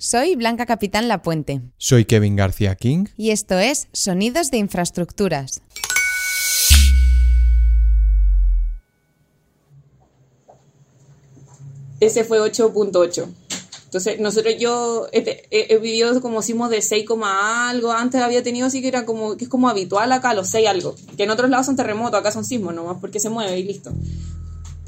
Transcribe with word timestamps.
Soy 0.00 0.36
Blanca 0.36 0.64
Capitán 0.64 1.08
Lapuente. 1.08 1.60
Soy 1.76 2.04
Kevin 2.04 2.36
García 2.36 2.76
King. 2.76 3.06
Y 3.16 3.30
esto 3.32 3.58
es 3.58 3.88
Sonidos 3.92 4.52
de 4.52 4.58
Infraestructuras. 4.58 5.60
Ese 11.98 12.22
fue 12.22 12.38
8.8. 12.38 13.26
Entonces, 13.86 14.20
nosotros 14.20 14.54
yo 14.60 15.08
he, 15.10 15.78
vivido 15.78 16.20
como 16.20 16.42
sismos 16.42 16.70
de 16.70 16.80
6, 16.80 17.04
algo. 17.24 17.90
Antes 17.90 18.20
había 18.20 18.44
tenido 18.44 18.68
así 18.68 18.80
que 18.80 18.86
era 18.86 19.04
como, 19.04 19.36
que 19.36 19.46
es 19.46 19.50
como 19.50 19.68
habitual 19.68 20.12
acá, 20.12 20.32
los 20.32 20.48
6 20.50 20.68
algo. 20.68 20.94
Que 21.16 21.24
en 21.24 21.30
otros 21.30 21.50
lados 21.50 21.66
son 21.66 21.74
terremotos, 21.74 22.20
acá 22.20 22.30
son 22.30 22.44
sismos 22.44 22.72
nomás, 22.72 22.98
porque 23.00 23.18
se 23.18 23.30
mueve 23.30 23.58
y 23.58 23.64
listo. 23.64 23.92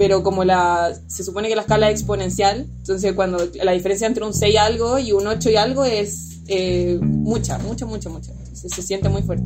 Pero 0.01 0.23
como 0.23 0.45
la, 0.45 0.97
se 1.09 1.23
supone 1.23 1.49
que 1.49 1.55
la 1.55 1.61
escala 1.61 1.91
es 1.91 2.01
exponencial, 2.01 2.67
entonces 2.79 3.13
cuando 3.13 3.39
la 3.63 3.73
diferencia 3.73 4.07
entre 4.07 4.25
un 4.25 4.33
6 4.33 4.57
algo 4.57 4.99
y 4.99 5.13
un 5.13 5.27
8 5.27 5.51
y 5.51 5.57
algo 5.57 5.85
es 5.85 6.41
eh, 6.49 6.99
mucha, 7.03 7.59
mucha, 7.59 7.85
mucha, 7.85 8.09
mucha. 8.09 8.33
Se 8.55 8.83
siente 8.83 9.11
muy 9.11 9.23
fuerte. 9.23 9.45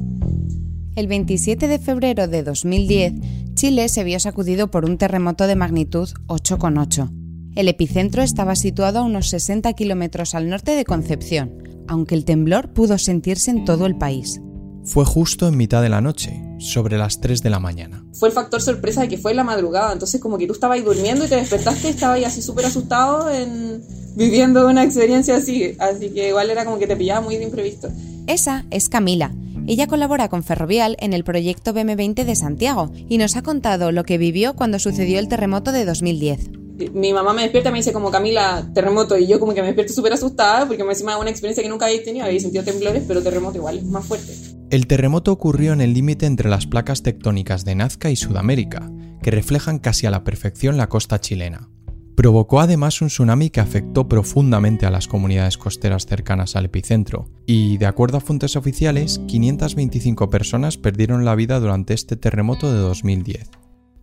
El 0.94 1.08
27 1.08 1.66
de 1.66 1.78
febrero 1.80 2.28
de 2.28 2.44
2010, 2.44 3.14
Chile 3.54 3.88
se 3.88 4.04
vio 4.04 4.20
sacudido 4.20 4.70
por 4.70 4.84
un 4.84 4.96
terremoto 4.96 5.48
de 5.48 5.56
magnitud 5.56 6.08
8,8 6.28 7.24
el 7.54 7.68
epicentro 7.68 8.22
estaba 8.22 8.56
situado 8.56 8.98
a 8.98 9.02
unos 9.02 9.28
60 9.28 9.72
kilómetros 9.74 10.34
al 10.34 10.48
norte 10.48 10.72
de 10.72 10.84
Concepción, 10.84 11.84
aunque 11.86 12.16
el 12.16 12.24
temblor 12.24 12.72
pudo 12.72 12.98
sentirse 12.98 13.50
en 13.52 13.64
todo 13.64 13.86
el 13.86 13.96
país. 13.96 14.40
Fue 14.84 15.06
justo 15.06 15.48
en 15.48 15.56
mitad 15.56 15.80
de 15.80 15.88
la 15.88 16.02
noche, 16.02 16.42
sobre 16.58 16.98
las 16.98 17.18
3 17.18 17.42
de 17.42 17.48
la 17.48 17.58
mañana. 17.58 18.04
Fue 18.12 18.28
el 18.28 18.34
factor 18.34 18.60
sorpresa 18.60 19.00
de 19.00 19.08
que 19.08 19.16
fue 19.16 19.32
la 19.32 19.42
madrugada, 19.42 19.92
entonces 19.92 20.20
como 20.20 20.36
que 20.36 20.46
tú 20.46 20.52
estabas 20.52 20.76
ahí 20.76 20.84
durmiendo 20.84 21.24
y 21.24 21.28
te 21.28 21.36
despertaste 21.36 21.88
y 21.88 21.90
estabas 21.92 22.18
ahí 22.18 22.24
así 22.24 22.42
súper 22.42 22.66
asustado 22.66 23.30
en... 23.30 23.82
viviendo 24.14 24.68
una 24.68 24.84
experiencia 24.84 25.36
así, 25.36 25.74
así 25.78 26.10
que 26.10 26.28
igual 26.28 26.50
era 26.50 26.66
como 26.66 26.78
que 26.78 26.86
te 26.86 26.96
pillaba 26.96 27.22
muy 27.22 27.38
de 27.38 27.44
imprevisto. 27.44 27.88
Esa 28.26 28.66
es 28.70 28.90
Camila. 28.90 29.34
Ella 29.66 29.86
colabora 29.86 30.28
con 30.28 30.42
Ferrovial 30.42 30.96
en 31.00 31.14
el 31.14 31.24
proyecto 31.24 31.72
BM20 31.72 32.24
de 32.24 32.36
Santiago 32.36 32.92
y 33.08 33.16
nos 33.16 33.36
ha 33.36 33.42
contado 33.42 33.90
lo 33.90 34.04
que 34.04 34.18
vivió 34.18 34.54
cuando 34.54 34.78
sucedió 34.78 35.18
el 35.18 35.28
terremoto 35.28 35.72
de 35.72 35.86
2010 35.86 36.50
mi 36.92 37.12
mamá 37.12 37.32
me 37.32 37.42
despierta 37.42 37.68
y 37.68 37.72
me 37.72 37.78
dice 37.78 37.92
como 37.92 38.10
Camila, 38.10 38.68
terremoto, 38.74 39.16
y 39.16 39.28
yo 39.28 39.38
como 39.38 39.54
que 39.54 39.60
me 39.60 39.68
despierto 39.68 39.92
súper 39.92 40.12
asustada 40.12 40.66
porque 40.66 40.82
me 40.82 40.90
encima 40.90 41.16
una 41.18 41.30
experiencia 41.30 41.62
que 41.62 41.68
nunca 41.68 41.86
había 41.86 42.02
tenido, 42.02 42.26
había 42.26 42.40
sentido 42.40 42.64
temblores, 42.64 43.04
pero 43.06 43.22
terremoto 43.22 43.58
igual 43.58 43.78
es 43.78 43.84
más 43.84 44.04
fuerte. 44.04 44.32
El 44.70 44.86
terremoto 44.86 45.30
ocurrió 45.32 45.72
en 45.72 45.80
el 45.80 45.94
límite 45.94 46.26
entre 46.26 46.48
las 46.48 46.66
placas 46.66 47.02
tectónicas 47.02 47.64
de 47.64 47.74
Nazca 47.74 48.10
y 48.10 48.16
Sudamérica, 48.16 48.90
que 49.22 49.30
reflejan 49.30 49.78
casi 49.78 50.06
a 50.06 50.10
la 50.10 50.24
perfección 50.24 50.76
la 50.76 50.88
costa 50.88 51.20
chilena. 51.20 51.68
Provocó 52.16 52.60
además 52.60 53.02
un 53.02 53.08
tsunami 53.08 53.50
que 53.50 53.60
afectó 53.60 54.08
profundamente 54.08 54.86
a 54.86 54.90
las 54.90 55.08
comunidades 55.08 55.58
costeras 55.58 56.06
cercanas 56.06 56.54
al 56.56 56.66
epicentro, 56.66 57.28
y 57.44 57.76
de 57.78 57.86
acuerdo 57.86 58.18
a 58.18 58.20
fuentes 58.20 58.56
oficiales, 58.56 59.20
525 59.26 60.30
personas 60.30 60.76
perdieron 60.76 61.24
la 61.24 61.34
vida 61.34 61.58
durante 61.58 61.92
este 61.92 62.16
terremoto 62.16 62.72
de 62.72 62.78
2010. 62.78 63.50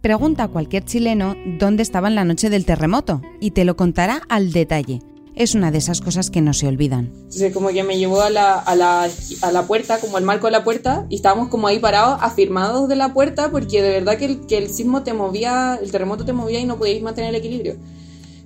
Pregunta 0.02 0.44
a 0.44 0.48
cualquier 0.48 0.84
chileno 0.84 1.36
dónde 1.60 1.84
estaba 1.84 2.08
en 2.08 2.16
la 2.16 2.26
noche 2.26 2.50
del 2.50 2.66
terremoto 2.66 3.22
y 3.40 3.52
te 3.52 3.66
lo 3.66 3.76
contará 3.78 4.22
al 4.30 4.52
detalle. 4.52 5.00
Es 5.34 5.56
una 5.56 5.72
de 5.72 5.78
esas 5.78 6.02
cosas 6.02 6.30
que 6.30 6.42
no 6.42 6.54
se 6.54 6.68
olvidan. 6.68 7.06
Entonces 7.16 7.54
como 7.54 7.70
que 7.70 7.84
me 7.84 7.98
llevó 7.98 8.22
a 8.22 8.30
la, 8.30 8.54
a, 8.56 8.76
la, 8.76 9.10
a 9.42 9.52
la 9.52 9.64
puerta, 9.66 10.00
como 10.00 10.18
al 10.18 10.24
marco 10.24 10.48
de 10.48 10.52
la 10.52 10.64
puerta, 10.64 11.06
y 11.10 11.16
estábamos 11.16 11.48
como 11.48 11.68
ahí 11.68 11.80
parados, 11.80 12.20
afirmados 12.22 12.90
de 12.90 12.98
la 12.98 13.14
puerta, 13.14 13.50
porque 13.50 13.82
de 13.82 13.90
verdad 13.92 14.18
que 14.18 14.26
el, 14.26 14.46
que 14.46 14.58
el 14.58 14.70
sismo 14.70 15.04
te 15.04 15.14
movía, 15.14 15.80
el 15.82 15.92
terremoto 15.92 16.26
te 16.26 16.34
movía 16.34 16.60
y 16.60 16.66
no 16.66 16.78
podíais 16.78 17.02
mantener 17.02 17.30
el 17.30 17.36
equilibrio. 17.36 17.76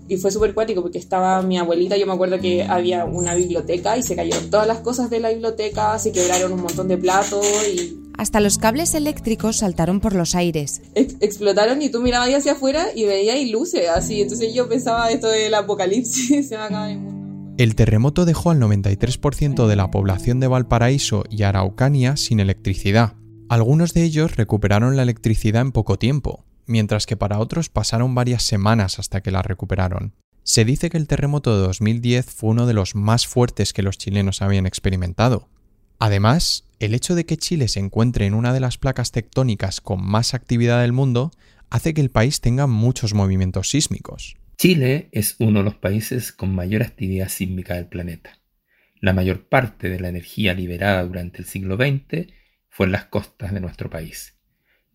Y 0.07 0.17
fue 0.17 0.31
súper 0.31 0.53
cuático 0.53 0.81
porque 0.81 0.97
estaba 0.97 1.41
mi 1.41 1.57
abuelita, 1.57 1.97
yo 1.97 2.05
me 2.05 2.13
acuerdo 2.13 2.39
que 2.39 2.63
había 2.63 3.05
una 3.05 3.33
biblioteca 3.33 3.97
y 3.97 4.03
se 4.03 4.15
cayeron 4.15 4.49
todas 4.49 4.67
las 4.67 4.79
cosas 4.79 5.09
de 5.09 5.19
la 5.19 5.29
biblioteca, 5.29 5.97
se 5.97 6.11
quebraron 6.11 6.53
un 6.53 6.61
montón 6.61 6.87
de 6.87 6.97
platos 6.97 7.45
y 7.67 8.05
hasta 8.17 8.39
los 8.39 8.57
cables 8.57 8.93
eléctricos 8.93 9.57
saltaron 9.57 9.99
por 9.99 10.15
los 10.15 10.35
aires. 10.35 10.81
explotaron 10.93 11.81
y 11.81 11.89
tú 11.89 12.01
mirabas 12.01 12.33
hacia 12.33 12.53
afuera 12.53 12.87
y 12.95 13.03
veías 13.03 13.49
luces 13.49 13.89
así. 13.89 14.21
Entonces 14.21 14.53
yo 14.53 14.69
pensaba 14.69 15.11
esto 15.11 15.27
del 15.27 15.53
apocalipsis, 15.53 16.47
se 16.49 16.55
va 16.55 16.63
a 16.63 16.67
acabar 16.67 16.89
el 16.91 16.99
mundo. 16.99 17.55
El 17.57 17.75
terremoto 17.75 18.25
dejó 18.25 18.51
al 18.51 18.59
93% 18.59 19.67
de 19.67 19.75
la 19.75 19.91
población 19.91 20.39
de 20.39 20.47
Valparaíso 20.47 21.23
y 21.29 21.43
Araucanía 21.43 22.17
sin 22.17 22.39
electricidad. 22.39 23.15
Algunos 23.47 23.93
de 23.93 24.03
ellos 24.03 24.35
recuperaron 24.35 24.95
la 24.95 25.03
electricidad 25.03 25.61
en 25.61 25.71
poco 25.71 25.97
tiempo, 25.97 26.45
mientras 26.67 27.05
que 27.05 27.17
para 27.17 27.39
otros 27.39 27.69
pasaron 27.69 28.15
varias 28.15 28.43
semanas 28.43 28.99
hasta 28.99 29.21
que 29.21 29.31
la 29.31 29.41
recuperaron. 29.41 30.13
Se 30.43 30.63
dice 30.63 30.89
que 30.89 30.97
el 30.97 31.07
terremoto 31.07 31.55
de 31.55 31.65
2010 31.65 32.25
fue 32.25 32.51
uno 32.51 32.67
de 32.67 32.73
los 32.73 32.93
más 32.93 33.25
fuertes 33.25 33.73
que 33.73 33.81
los 33.81 33.97
chilenos 33.97 34.41
habían 34.41 34.65
experimentado. 34.65 35.49
Además, 35.97 36.65
el 36.79 36.93
hecho 36.93 37.15
de 37.15 37.25
que 37.25 37.37
Chile 37.37 37.67
se 37.67 37.79
encuentre 37.79 38.25
en 38.25 38.33
una 38.33 38.53
de 38.53 38.59
las 38.59 38.77
placas 38.77 39.11
tectónicas 39.11 39.81
con 39.81 40.03
más 40.05 40.33
actividad 40.33 40.81
del 40.81 40.91
mundo 40.91 41.31
hace 41.69 41.93
que 41.93 42.01
el 42.01 42.11
país 42.11 42.41
tenga 42.41 42.67
muchos 42.67 43.13
movimientos 43.13 43.69
sísmicos. 43.69 44.35
Chile 44.57 45.09
es 45.11 45.35
uno 45.39 45.59
de 45.59 45.65
los 45.65 45.75
países 45.75 46.31
con 46.31 46.53
mayor 46.53 46.83
actividad 46.83 47.29
sísmica 47.29 47.73
del 47.75 47.87
planeta. 47.87 48.39
La 49.01 49.13
mayor 49.13 49.47
parte 49.47 49.89
de 49.89 49.99
la 49.99 50.09
energía 50.09 50.53
liberada 50.53 51.03
durante 51.03 51.39
el 51.39 51.45
siglo 51.45 51.75
XX 51.75 52.27
fue 52.69 52.85
en 52.85 52.91
las 52.91 53.05
costas 53.05 53.53
de 53.53 53.59
nuestro 53.59 53.89
país, 53.89 54.37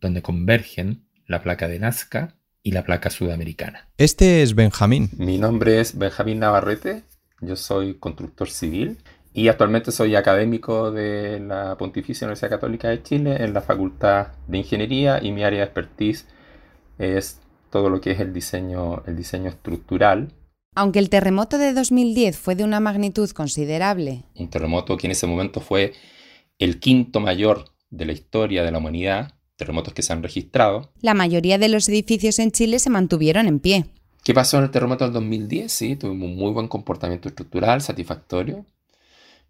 donde 0.01 0.23
convergen 0.23 1.07
la 1.31 1.43
placa 1.43 1.69
de 1.69 1.79
Nazca 1.79 2.35
y 2.63 2.73
la 2.73 2.83
placa 2.83 3.09
sudamericana. 3.09 3.89
Este 3.97 4.43
es 4.43 4.57
Benjamín. 4.57 5.11
Mi 5.17 5.39
nombre 5.39 5.81
es 5.81 5.97
Benjamín 5.97 6.41
Navarrete, 6.41 7.05
yo 7.41 7.55
soy 7.55 7.95
constructor 7.95 8.51
civil 8.51 8.99
y 9.33 9.47
actualmente 9.47 9.93
soy 9.93 10.17
académico 10.17 10.91
de 10.91 11.39
la 11.39 11.79
Pontificia 11.79 12.27
Universidad 12.27 12.51
Católica 12.51 12.89
de 12.89 13.05
Chile 13.05 13.45
en 13.45 13.55
la 13.55 13.61
Facultad 13.61 14.33
de 14.49 14.59
Ingeniería 14.59 15.23
y 15.23 15.31
mi 15.31 15.45
área 15.45 15.61
de 15.61 15.67
expertise 15.67 16.27
es 16.99 17.39
todo 17.71 17.91
lo 17.91 18.01
que 18.01 18.11
es 18.11 18.19
el 18.19 18.33
diseño, 18.33 19.05
el 19.07 19.17
diseño 19.17 19.51
estructural. 19.51 20.33
Aunque 20.75 20.99
el 20.99 21.11
terremoto 21.11 21.59
de 21.59 21.73
2010 21.73 22.37
fue 22.37 22.57
de 22.57 22.65
una 22.65 22.81
magnitud 22.81 23.31
considerable. 23.31 24.25
Un 24.35 24.51
terremoto 24.51 24.97
que 24.97 25.07
en 25.07 25.13
ese 25.13 25.29
momento 25.29 25.61
fue 25.61 25.93
el 26.59 26.81
quinto 26.81 27.21
mayor 27.21 27.67
de 27.91 28.07
la 28.07 28.13
historia 28.13 28.65
de 28.65 28.73
la 28.73 28.79
humanidad, 28.79 29.35
terremotos 29.61 29.95
que 29.95 30.03
se 30.03 30.13
han 30.13 30.25
registrado. 30.25 30.91
La 31.01 31.15
mayoría 31.15 31.59
de 31.59 31.69
los 31.69 31.89
edificios 31.89 32.41
en 32.41 32.51
Chile 32.51 32.81
se 32.81 32.91
mantuvieron 32.91 33.47
en 33.47 33.61
pie. 33.61 33.87
¿Qué 34.25 34.35
pasó 34.35 34.59
en 34.59 34.65
el 34.65 34.71
terremoto 34.71 35.05
del 35.05 35.13
2010? 35.13 35.73
Sí, 35.73 35.97
tuvimos 35.97 36.29
un 36.29 36.37
muy 36.37 36.51
buen 36.51 36.67
comportamiento 36.67 37.29
estructural, 37.29 37.81
satisfactorio 37.81 38.67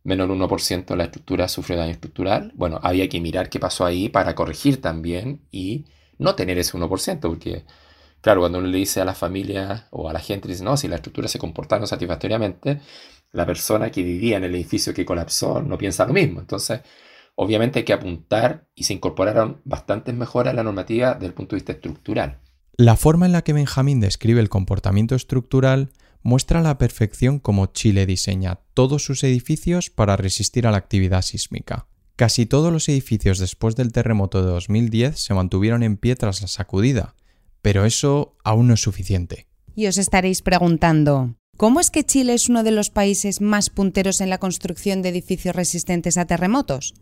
menos 0.03 0.29
del 0.29 0.39
1% 0.39 0.87
de 0.87 0.97
la 0.97 1.05
estructura 1.05 1.49
sufre 1.49 1.77
daño 1.77 1.93
estructural. 1.93 2.53
Bueno, 2.55 2.81
había 2.83 3.09
que 3.09 3.21
mirar 3.21 3.51
qué 3.51 3.61
pasó 3.61 3.85
ahí 3.85 4.09
para 4.09 4.35
corregir 4.35 4.81
también 4.81 5.43
y 5.51 5.87
no 6.19 6.35
tener 6.35 6.59
ese 6.59 6.77
1%, 6.77 7.21
porque, 7.21 7.65
claro, 8.21 8.41
cuando 8.41 8.59
uno 8.59 8.69
le 8.69 8.79
dice 8.79 9.01
a 9.01 9.05
la 9.05 9.15
familia 9.15 9.89
o 9.91 10.09
a 10.09 10.13
la 10.13 10.21
gente, 10.21 10.49
dice, 10.49 10.65
no, 10.65 10.77
si 10.77 10.89
la 10.89 10.97
estructura 10.97 11.29
se 11.29 11.39
comportaron 11.39 11.87
satisfactoriamente, 11.87 12.81
la 13.33 13.47
persona 13.47 13.91
que 13.91 14.03
vivía 14.03 14.39
en 14.39 14.45
el 14.45 14.55
edificio 14.55 14.95
que 14.95 15.05
colapsó 15.05 15.63
no 15.63 15.79
piensa 15.79 16.07
lo 16.07 16.13
mismo. 16.13 16.41
Entonces, 16.41 16.81
obviamente 17.43 17.79
hay 17.79 17.85
que 17.87 17.95
apuntar 17.95 18.67
y 18.75 18.85
se 18.85 18.93
incorporaron 18.93 19.63
bastantes 19.65 20.15
mejoras 20.15 20.53
a 20.53 20.57
la 20.57 20.63
normativa 20.63 21.15
desde 21.15 21.29
el 21.29 21.33
punto 21.33 21.57
de 21.57 21.61
vista 21.61 21.73
estructural. 21.73 22.39
La 22.77 22.97
forma 22.97 23.25
en 23.25 23.33
la 23.33 23.41
que 23.41 23.55
Benjamín 23.55 23.99
describe 23.99 24.41
el 24.41 24.51
comportamiento 24.51 25.15
estructural 25.15 25.91
muestra 26.23 26.61
a 26.61 26.63
la 26.63 26.77
perfección 26.77 27.39
cómo 27.39 27.65
Chile 27.67 28.05
diseña 28.05 28.61
todos 28.75 29.05
sus 29.05 29.25
edificios 29.25 29.89
para 29.89 30.19
resistir 30.19 30.67
a 30.67 30.71
la 30.71 30.77
actividad 30.77 31.23
sísmica. 31.23 31.87
Casi 32.15 32.45
todos 32.45 32.71
los 32.71 32.87
edificios 32.91 33.39
después 33.39 33.75
del 33.75 33.91
terremoto 33.91 34.45
de 34.45 34.51
2010 34.51 35.19
se 35.19 35.33
mantuvieron 35.33 35.83
en 35.83 35.97
pie 35.97 36.17
tras 36.17 36.43
la 36.43 36.49
sacudida, 36.49 37.15
pero 37.63 37.87
eso 37.87 38.37
aún 38.45 38.69
no 38.69 38.75
es 38.75 38.83
suficiente. 38.83 39.47
Y 39.75 39.87
os 39.87 39.97
estaréis 39.97 40.43
preguntando, 40.43 41.37
¿cómo 41.57 41.81
es 41.81 41.91
que 41.91 42.05
Chile 42.05 42.35
es 42.35 42.51
uno 42.51 42.65
de 42.65 42.73
los 42.73 42.91
países 42.91 43.41
más 43.41 43.71
punteros 43.71 44.21
en 44.21 44.29
la 44.29 44.37
construcción 44.37 45.01
de 45.01 45.09
edificios 45.09 45.57
resistentes 45.57 46.19
a 46.19 46.27
terremotos? 46.27 46.93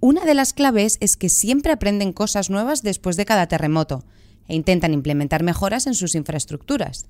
Una 0.00 0.26
de 0.26 0.34
las 0.34 0.52
claves 0.52 0.98
es 1.00 1.16
que 1.16 1.30
siempre 1.30 1.72
aprenden 1.72 2.12
cosas 2.12 2.50
nuevas 2.50 2.82
después 2.82 3.16
de 3.16 3.24
cada 3.24 3.46
terremoto 3.46 4.04
e 4.46 4.54
intentan 4.54 4.92
implementar 4.92 5.42
mejoras 5.42 5.86
en 5.86 5.94
sus 5.94 6.14
infraestructuras. 6.14 7.08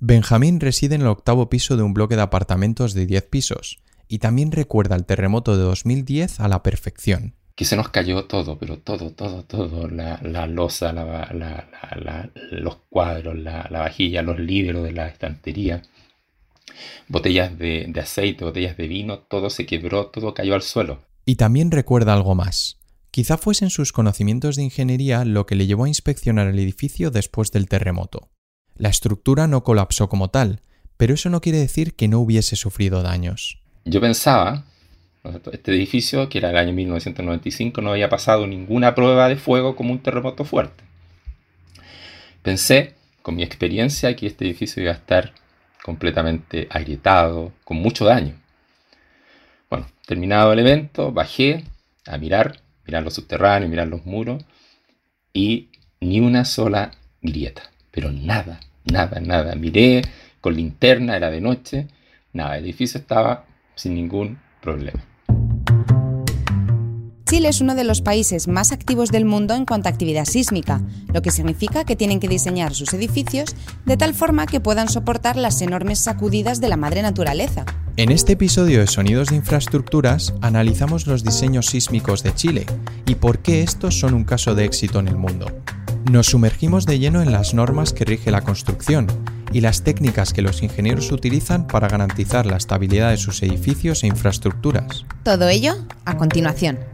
Benjamín 0.00 0.58
reside 0.58 0.96
en 0.96 1.02
el 1.02 1.06
octavo 1.06 1.48
piso 1.48 1.76
de 1.76 1.84
un 1.84 1.94
bloque 1.94 2.16
de 2.16 2.22
apartamentos 2.22 2.94
de 2.94 3.06
10 3.06 3.22
pisos 3.24 3.78
y 4.08 4.18
también 4.18 4.50
recuerda 4.50 4.96
el 4.96 5.06
terremoto 5.06 5.56
de 5.56 5.62
2010 5.62 6.40
a 6.40 6.48
la 6.48 6.62
perfección. 6.62 7.34
Que 7.54 7.64
se 7.64 7.76
nos 7.76 7.88
cayó 7.90 8.24
todo, 8.24 8.58
pero 8.58 8.78
todo, 8.80 9.12
todo, 9.12 9.44
todo. 9.44 9.88
La, 9.88 10.18
la 10.22 10.48
losa, 10.48 10.92
los 12.50 12.76
cuadros, 12.90 13.38
la, 13.38 13.68
vajilla, 13.70 14.22
los 14.22 14.40
libros 14.40 14.82
de 14.82 14.92
la 14.92 15.06
estantería, 15.06 15.82
botellas 17.06 17.56
de, 17.56 17.86
de 17.88 18.00
aceite, 18.00 18.44
botellas 18.44 18.76
de 18.76 18.88
vino, 18.88 19.20
todo 19.20 19.48
se 19.48 19.64
quebró, 19.64 20.06
todo 20.06 20.34
cayó 20.34 20.54
al 20.54 20.62
suelo. 20.62 20.98
Y 21.24 21.36
también 21.36 21.70
recuerda 21.70 22.12
algo 22.12 22.34
más. 22.34 22.78
Quizá 23.10 23.38
fuesen 23.38 23.70
sus 23.70 23.92
conocimientos 23.92 24.56
de 24.56 24.64
ingeniería 24.64 25.24
lo 25.24 25.46
que 25.46 25.54
le 25.54 25.66
llevó 25.66 25.84
a 25.84 25.88
inspeccionar 25.88 26.48
el 26.48 26.58
edificio 26.58 27.10
después 27.10 27.52
del 27.52 27.68
terremoto. 27.68 28.30
La 28.76 28.88
estructura 28.88 29.46
no 29.46 29.62
colapsó 29.62 30.08
como 30.08 30.30
tal, 30.30 30.60
pero 30.96 31.14
eso 31.14 31.30
no 31.30 31.40
quiere 31.40 31.58
decir 31.58 31.94
que 31.94 32.08
no 32.08 32.18
hubiese 32.20 32.56
sufrido 32.56 33.02
daños. 33.02 33.62
Yo 33.84 34.00
pensaba, 34.00 34.64
este 35.52 35.72
edificio, 35.72 36.28
que 36.28 36.38
era 36.38 36.50
el 36.50 36.56
año 36.56 36.72
1995, 36.72 37.80
no 37.80 37.92
había 37.92 38.08
pasado 38.08 38.46
ninguna 38.46 38.94
prueba 38.94 39.28
de 39.28 39.36
fuego 39.36 39.76
como 39.76 39.92
un 39.92 40.00
terremoto 40.00 40.44
fuerte. 40.44 40.84
Pensé, 42.42 42.94
con 43.22 43.36
mi 43.36 43.42
experiencia, 43.42 44.14
que 44.16 44.26
este 44.26 44.44
edificio 44.44 44.82
iba 44.82 44.92
a 44.92 44.96
estar 44.96 45.32
completamente 45.82 46.66
agrietado, 46.70 47.52
con 47.64 47.78
mucho 47.78 48.04
daño. 48.04 48.34
Terminado 50.06 50.52
el 50.52 50.58
evento, 50.58 51.12
bajé 51.12 51.64
a 52.06 52.18
mirar, 52.18 52.60
mirar 52.86 53.02
los 53.02 53.14
subterráneos, 53.14 53.70
mirar 53.70 53.88
los 53.88 54.04
muros, 54.04 54.44
y 55.32 55.70
ni 56.00 56.20
una 56.20 56.44
sola 56.44 56.92
grieta, 57.22 57.62
pero 57.90 58.12
nada, 58.12 58.60
nada, 58.84 59.20
nada. 59.20 59.54
Miré 59.54 60.02
con 60.40 60.54
linterna, 60.56 61.16
era 61.16 61.30
de 61.30 61.40
noche, 61.40 61.88
nada, 62.32 62.58
el 62.58 62.64
edificio 62.64 63.00
estaba 63.00 63.46
sin 63.74 63.94
ningún 63.94 64.38
problema. 64.60 65.02
Chile 67.26 67.48
es 67.48 67.62
uno 67.62 67.74
de 67.74 67.84
los 67.84 68.02
países 68.02 68.48
más 68.48 68.70
activos 68.70 69.10
del 69.10 69.24
mundo 69.24 69.54
en 69.54 69.64
cuanto 69.64 69.88
a 69.88 69.92
actividad 69.92 70.26
sísmica, 70.26 70.82
lo 71.12 71.22
que 71.22 71.30
significa 71.30 71.84
que 71.84 71.96
tienen 71.96 72.20
que 72.20 72.28
diseñar 72.28 72.74
sus 72.74 72.92
edificios 72.92 73.56
de 73.86 73.96
tal 73.96 74.14
forma 74.14 74.46
que 74.46 74.60
puedan 74.60 74.90
soportar 74.90 75.36
las 75.36 75.62
enormes 75.62 76.00
sacudidas 76.00 76.60
de 76.60 76.68
la 76.68 76.76
madre 76.76 77.00
naturaleza. 77.00 77.64
En 77.96 78.12
este 78.12 78.34
episodio 78.34 78.80
de 78.80 78.86
Sonidos 78.86 79.28
de 79.28 79.36
Infraestructuras 79.36 80.34
analizamos 80.42 81.06
los 81.06 81.24
diseños 81.24 81.66
sísmicos 81.66 82.22
de 82.22 82.34
Chile 82.34 82.66
y 83.06 83.14
por 83.14 83.38
qué 83.38 83.62
estos 83.62 83.98
son 83.98 84.12
un 84.12 84.24
caso 84.24 84.54
de 84.54 84.66
éxito 84.66 84.98
en 84.98 85.08
el 85.08 85.16
mundo. 85.16 85.46
Nos 86.10 86.26
sumergimos 86.26 86.84
de 86.84 86.98
lleno 86.98 87.22
en 87.22 87.32
las 87.32 87.54
normas 87.54 87.94
que 87.94 88.04
rige 88.04 88.30
la 88.30 88.42
construcción 88.42 89.06
y 89.50 89.62
las 89.62 89.82
técnicas 89.82 90.34
que 90.34 90.42
los 90.42 90.62
ingenieros 90.62 91.10
utilizan 91.10 91.66
para 91.68 91.88
garantizar 91.88 92.44
la 92.44 92.58
estabilidad 92.58 93.10
de 93.10 93.16
sus 93.16 93.42
edificios 93.42 94.02
e 94.02 94.08
infraestructuras. 94.08 95.06
Todo 95.22 95.48
ello 95.48 95.74
a 96.04 96.18
continuación. 96.18 96.93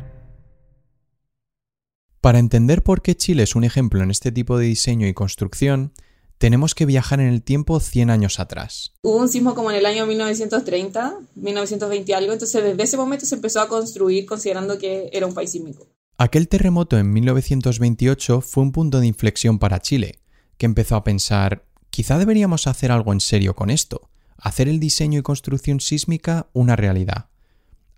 Para 2.21 2.39
entender 2.39 2.83
por 2.83 3.01
qué 3.01 3.17
Chile 3.17 3.45
es 3.45 3.55
un 3.57 3.65
ejemplo 3.65 4.03
en 4.03 4.11
este 4.11 4.31
tipo 4.31 4.59
de 4.59 4.67
diseño 4.67 5.07
y 5.07 5.15
construcción, 5.15 5.95
tenemos 6.37 6.75
que 6.75 6.85
viajar 6.85 7.19
en 7.19 7.29
el 7.29 7.43
tiempo 7.43 7.81
100 7.81 8.11
años 8.11 8.41
atrás. 8.41 8.93
Hubo 9.01 9.17
un 9.17 9.31
sismo 9.31 9.55
como 9.55 9.71
en 9.71 9.79
el 9.79 9.87
año 9.87 10.05
1930, 10.05 11.19
1920 11.35 12.15
algo, 12.15 12.35
entonces 12.35 12.63
desde 12.63 12.83
ese 12.83 12.99
momento 12.99 13.25
se 13.25 13.37
empezó 13.37 13.63
a 13.63 13.69
construir 13.69 14.27
considerando 14.27 14.77
que 14.77 15.09
era 15.15 15.27
un 15.27 15.33
país 15.33 15.51
sísmico. 15.51 15.87
Aquel 16.19 16.49
terremoto 16.49 16.99
en 16.99 17.11
1928 17.11 18.43
fue 18.43 18.65
un 18.65 18.73
punto 18.73 19.01
de 19.01 19.07
inflexión 19.07 19.59
para 19.59 19.81
Chile, 19.81 20.19
que 20.59 20.67
empezó 20.67 20.97
a 20.97 21.05
pensar, 21.05 21.65
quizá 21.89 22.19
deberíamos 22.19 22.67
hacer 22.67 22.93
algo 22.93 23.15
en 23.15 23.21
serio 23.21 23.57
con 23.57 23.71
esto, 23.71 24.11
hacer 24.37 24.69
el 24.69 24.79
diseño 24.79 25.21
y 25.21 25.23
construcción 25.23 25.81
sísmica 25.81 26.49
una 26.53 26.77
realidad. 26.77 27.31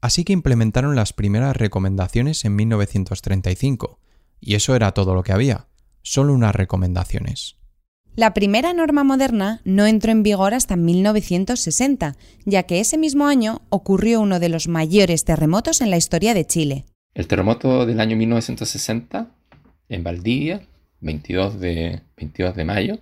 Así 0.00 0.22
que 0.22 0.32
implementaron 0.32 0.94
las 0.94 1.12
primeras 1.12 1.56
recomendaciones 1.56 2.44
en 2.44 2.54
1935, 2.54 3.98
y 4.42 4.56
eso 4.56 4.76
era 4.76 4.92
todo 4.92 5.14
lo 5.14 5.22
que 5.22 5.32
había, 5.32 5.68
solo 6.02 6.34
unas 6.34 6.54
recomendaciones. 6.54 7.56
La 8.14 8.34
primera 8.34 8.74
norma 8.74 9.04
moderna 9.04 9.62
no 9.64 9.86
entró 9.86 10.12
en 10.12 10.22
vigor 10.22 10.52
hasta 10.52 10.76
1960, 10.76 12.14
ya 12.44 12.64
que 12.64 12.80
ese 12.80 12.98
mismo 12.98 13.26
año 13.26 13.62
ocurrió 13.70 14.20
uno 14.20 14.38
de 14.38 14.50
los 14.50 14.68
mayores 14.68 15.24
terremotos 15.24 15.80
en 15.80 15.90
la 15.90 15.96
historia 15.96 16.34
de 16.34 16.46
Chile. 16.46 16.84
El 17.14 17.26
terremoto 17.26 17.86
del 17.86 18.00
año 18.00 18.16
1960 18.16 19.30
en 19.88 20.04
Valdivia, 20.04 20.60
22 21.00 21.58
de, 21.58 22.02
22 22.18 22.54
de 22.54 22.64
mayo, 22.64 22.98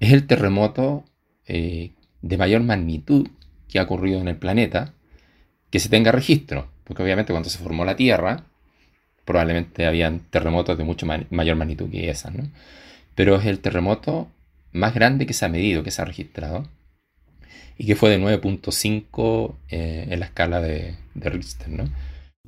es 0.00 0.12
el 0.12 0.26
terremoto 0.26 1.04
eh, 1.46 1.92
de 2.22 2.36
mayor 2.36 2.62
magnitud 2.62 3.28
que 3.68 3.78
ha 3.78 3.84
ocurrido 3.84 4.20
en 4.20 4.28
el 4.28 4.36
planeta 4.36 4.94
que 5.70 5.78
se 5.78 5.88
tenga 5.88 6.10
registro, 6.10 6.68
porque 6.84 7.02
obviamente 7.02 7.32
cuando 7.32 7.48
se 7.48 7.58
formó 7.58 7.84
la 7.84 7.96
Tierra, 7.96 8.46
probablemente 9.24 9.86
habían 9.86 10.20
terremotos 10.30 10.76
de 10.78 10.84
mucho 10.84 11.06
mayor 11.06 11.56
magnitud 11.56 11.90
que 11.90 12.10
esa, 12.10 12.30
¿no? 12.30 12.48
Pero 13.14 13.36
es 13.36 13.46
el 13.46 13.60
terremoto 13.60 14.28
más 14.72 14.94
grande 14.94 15.26
que 15.26 15.32
se 15.32 15.44
ha 15.44 15.48
medido, 15.48 15.82
que 15.82 15.90
se 15.90 16.02
ha 16.02 16.04
registrado, 16.04 16.68
y 17.78 17.86
que 17.86 17.96
fue 17.96 18.10
de 18.10 18.20
9.5 18.20 19.54
eh, 19.68 20.06
en 20.10 20.20
la 20.20 20.26
escala 20.26 20.60
de, 20.60 20.96
de 21.14 21.30
Richter, 21.30 21.68
¿no? 21.68 21.84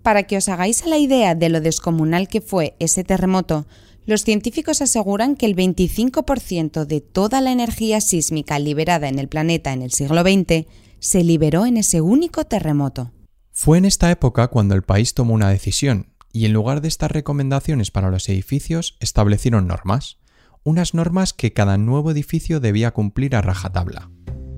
Para 0.02 0.24
que 0.24 0.36
os 0.36 0.48
hagáis 0.48 0.86
la 0.86 0.98
idea 0.98 1.34
de 1.34 1.48
lo 1.48 1.60
descomunal 1.60 2.28
que 2.28 2.40
fue 2.40 2.74
ese 2.78 3.02
terremoto, 3.02 3.66
los 4.06 4.22
científicos 4.22 4.82
aseguran 4.82 5.34
que 5.34 5.46
el 5.46 5.56
25% 5.56 6.84
de 6.84 7.00
toda 7.00 7.40
la 7.40 7.50
energía 7.50 8.00
sísmica 8.00 8.60
liberada 8.60 9.08
en 9.08 9.18
el 9.18 9.26
planeta 9.26 9.72
en 9.72 9.82
el 9.82 9.90
siglo 9.90 10.22
XX 10.22 10.66
se 11.00 11.24
liberó 11.24 11.66
en 11.66 11.76
ese 11.76 12.00
único 12.00 12.44
terremoto. 12.44 13.10
Fue 13.50 13.78
en 13.78 13.84
esta 13.84 14.10
época 14.10 14.46
cuando 14.48 14.76
el 14.76 14.82
país 14.82 15.12
tomó 15.12 15.34
una 15.34 15.50
decisión, 15.50 16.06
y 16.36 16.44
en 16.44 16.52
lugar 16.52 16.82
de 16.82 16.88
estas 16.88 17.10
recomendaciones 17.10 17.90
para 17.90 18.10
los 18.10 18.28
edificios, 18.28 18.98
establecieron 19.00 19.66
normas, 19.66 20.18
unas 20.64 20.92
normas 20.92 21.32
que 21.32 21.54
cada 21.54 21.78
nuevo 21.78 22.10
edificio 22.10 22.60
debía 22.60 22.90
cumplir 22.90 23.34
a 23.36 23.40
rajatabla. 23.40 24.10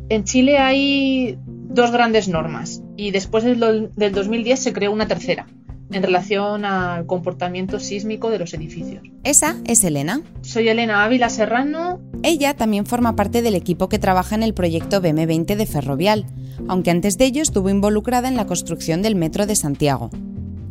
En 0.08 0.24
Chile 0.24 0.58
hay 0.58 1.38
dos 1.46 1.92
grandes 1.92 2.26
normas 2.26 2.82
y 2.96 3.12
después 3.12 3.44
del, 3.44 3.60
2010 3.94 4.58
se 4.58 4.72
creó 4.72 4.90
una 4.90 5.06
tercera 5.06 5.46
en 5.92 6.02
relación 6.02 6.64
al 6.64 7.06
comportamiento 7.06 7.78
sísmico 7.78 8.28
de 8.30 8.40
los 8.40 8.54
edificios. 8.54 9.04
Esa 9.22 9.54
es 9.64 9.84
Elena. 9.84 10.22
Soy 10.42 10.68
Elena 10.68 11.04
Ávila 11.04 11.28
Serrano. 11.28 12.00
Ella 12.24 12.56
también 12.56 12.86
forma 12.86 13.14
parte 13.14 13.40
del 13.40 13.54
equipo 13.54 13.88
que 13.88 14.00
trabaja 14.00 14.34
en 14.34 14.42
el 14.42 14.52
proyecto 14.52 15.00
BM20 15.00 15.54
de 15.54 15.66
Ferrovial, 15.66 16.26
aunque 16.66 16.90
antes 16.90 17.18
de 17.18 17.26
ello 17.26 17.40
estuvo 17.40 17.70
involucrada 17.70 18.26
en 18.26 18.34
la 18.34 18.46
construcción 18.46 19.00
del 19.00 19.14
Metro 19.14 19.46
de 19.46 19.54
Santiago. 19.54 20.10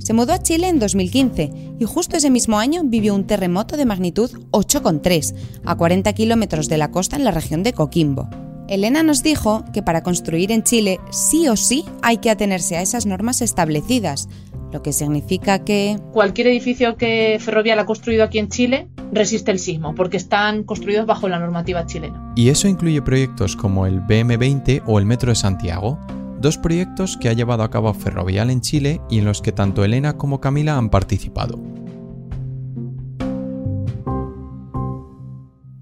Se 0.08 0.14
mudó 0.14 0.32
a 0.32 0.42
Chile 0.42 0.70
en 0.70 0.80
2015 0.80 1.52
y 1.80 1.84
justo 1.84 2.16
ese 2.16 2.30
mismo 2.30 2.60
año 2.60 2.84
vivió 2.86 3.14
un 3.14 3.28
terremoto 3.28 3.76
de 3.76 3.86
magnitud 3.86 4.32
8,3 4.52 5.36
a 5.66 5.76
40 5.76 6.14
kilómetros 6.14 6.70
de 6.70 6.78
la 6.78 6.92
costa 6.92 7.18
en 7.18 7.26
la 7.26 7.32
región 7.32 7.62
de 7.62 7.74
Coquimbo. 7.74 8.30
Elena 8.70 9.04
nos 9.04 9.22
dijo 9.22 9.66
que 9.74 9.84
para 9.84 10.04
construir 10.04 10.54
en 10.54 10.64
Chile 10.64 11.02
sí 11.12 11.50
o 11.50 11.58
sí 11.58 11.84
hay 12.02 12.20
que 12.20 12.30
atenerse 12.30 12.78
a 12.78 12.82
esas 12.82 13.06
normas 13.06 13.42
establecidas, 13.42 14.30
lo 14.72 14.82
que 14.82 14.94
significa 14.94 15.66
que... 15.66 16.00
Cualquier 16.14 16.48
edificio 16.48 16.96
que 16.96 17.38
Ferrovial 17.42 17.78
ha 17.80 17.86
construido 17.86 18.24
aquí 18.24 18.40
en 18.40 18.48
Chile 18.48 18.88
resiste 19.12 19.52
el 19.52 19.60
sismo, 19.60 19.94
porque 19.94 20.16
están 20.16 20.64
construidos 20.64 21.06
bajo 21.06 21.28
la 21.28 21.38
normativa 21.38 21.86
chilena. 21.86 22.32
Y 22.38 22.48
eso 22.48 22.70
incluye 22.70 23.02
proyectos 23.02 23.58
como 23.58 23.86
el 23.86 24.02
BM20 24.02 24.84
o 24.86 25.00
el 25.00 25.06
Metro 25.06 25.32
de 25.32 25.36
Santiago, 25.36 26.00
dos 26.40 26.58
proyectos 26.58 27.18
que 27.18 27.30
ha 27.30 27.34
llevado 27.34 27.64
a 27.64 27.70
cabo 27.70 27.94
Ferrovial 27.94 28.50
en 28.50 28.62
Chile 28.62 29.02
y 29.10 29.20
en 29.20 29.26
los 29.26 29.42
que 29.42 29.52
tanto 29.52 29.84
Elena 29.84 30.18
como 30.18 30.40
Camila 30.40 30.78
han 30.78 30.90
participado. 30.90 31.62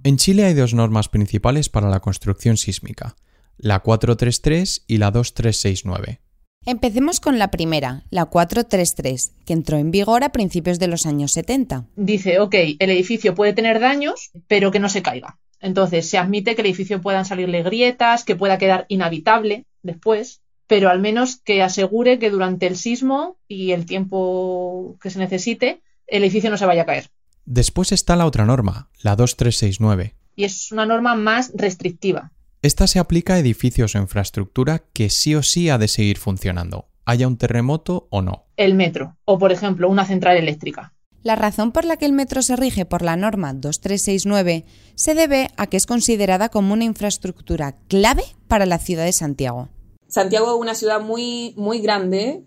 En 0.03 0.17
Chile 0.17 0.45
hay 0.45 0.53
dos 0.53 0.73
normas 0.73 1.09
principales 1.09 1.69
para 1.69 1.89
la 1.89 1.99
construcción 1.99 2.57
sísmica, 2.57 3.15
la 3.57 3.79
433 3.79 4.85
y 4.87 4.97
la 4.97 5.11
2369. 5.11 6.21
Empecemos 6.67 7.19
con 7.19 7.37
la 7.37 7.51
primera, 7.51 8.03
la 8.09 8.25
433, 8.25 9.33
que 9.45 9.53
entró 9.53 9.77
en 9.77 9.91
vigor 9.91 10.23
a 10.23 10.31
principios 10.31 10.79
de 10.79 10.87
los 10.87 11.05
años 11.05 11.31
70. 11.31 11.87
Dice, 11.95 12.39
ok, 12.39 12.55
el 12.79 12.89
edificio 12.89 13.35
puede 13.35 13.53
tener 13.53 13.79
daños, 13.79 14.31
pero 14.47 14.71
que 14.71 14.79
no 14.79 14.89
se 14.89 15.03
caiga. 15.03 15.37
Entonces, 15.59 16.09
se 16.09 16.17
admite 16.17 16.55
que 16.55 16.61
el 16.61 16.67
edificio 16.67 17.01
puedan 17.01 17.25
salirle 17.25 17.63
grietas, 17.63 18.23
que 18.23 18.35
pueda 18.35 18.57
quedar 18.57 18.85
inhabitable 18.89 19.65
después, 19.83 20.41
pero 20.67 20.89
al 20.89 20.99
menos 20.99 21.37
que 21.37 21.61
asegure 21.61 22.19
que 22.19 22.29
durante 22.29 22.67
el 22.67 22.77
sismo 22.77 23.37
y 23.47 23.71
el 23.71 23.85
tiempo 23.85 24.97
que 25.01 25.09
se 25.09 25.19
necesite, 25.19 25.81
el 26.07 26.23
edificio 26.23 26.49
no 26.49 26.57
se 26.57 26.65
vaya 26.65 26.83
a 26.83 26.85
caer. 26.85 27.09
Después 27.45 27.91
está 27.91 28.15
la 28.15 28.25
otra 28.25 28.45
norma, 28.45 28.89
la 29.01 29.15
2369. 29.15 30.15
Y 30.35 30.43
es 30.43 30.71
una 30.71 30.85
norma 30.85 31.15
más 31.15 31.51
restrictiva. 31.55 32.31
Esta 32.61 32.87
se 32.87 32.97
aplica 32.97 33.35
a 33.35 33.39
edificios 33.39 33.93
o 33.93 33.99
infraestructura 33.99 34.83
que 34.93 35.11
sí 35.11 35.35
o 35.35 35.43
sí 35.43 35.69
ha 35.69 35.77
de 35.77 35.87
seguir 35.87 36.17
funcionando, 36.17 36.89
haya 37.05 37.27
un 37.27 37.37
terremoto 37.37 38.07
o 38.09 38.23
no. 38.23 38.47
El 38.57 38.73
metro, 38.73 39.17
o 39.25 39.37
por 39.37 39.51
ejemplo 39.51 39.87
una 39.87 40.05
central 40.05 40.37
eléctrica. 40.37 40.93
La 41.21 41.35
razón 41.35 41.71
por 41.71 41.85
la 41.85 41.97
que 41.97 42.05
el 42.05 42.13
metro 42.13 42.41
se 42.41 42.55
rige 42.55 42.85
por 42.85 43.01
la 43.01 43.15
norma 43.15 43.53
2369 43.53 44.65
se 44.95 45.15
debe 45.15 45.49
a 45.57 45.67
que 45.67 45.77
es 45.77 45.85
considerada 45.85 46.49
como 46.49 46.73
una 46.73 46.83
infraestructura 46.83 47.77
clave 47.87 48.23
para 48.47 48.65
la 48.65 48.79
ciudad 48.79 49.05
de 49.05 49.11
Santiago. 49.11 49.69
Santiago 50.15 50.55
es 50.55 50.61
una 50.61 50.75
ciudad 50.75 51.01
muy, 51.01 51.53
muy 51.57 51.79
grande, 51.79 52.41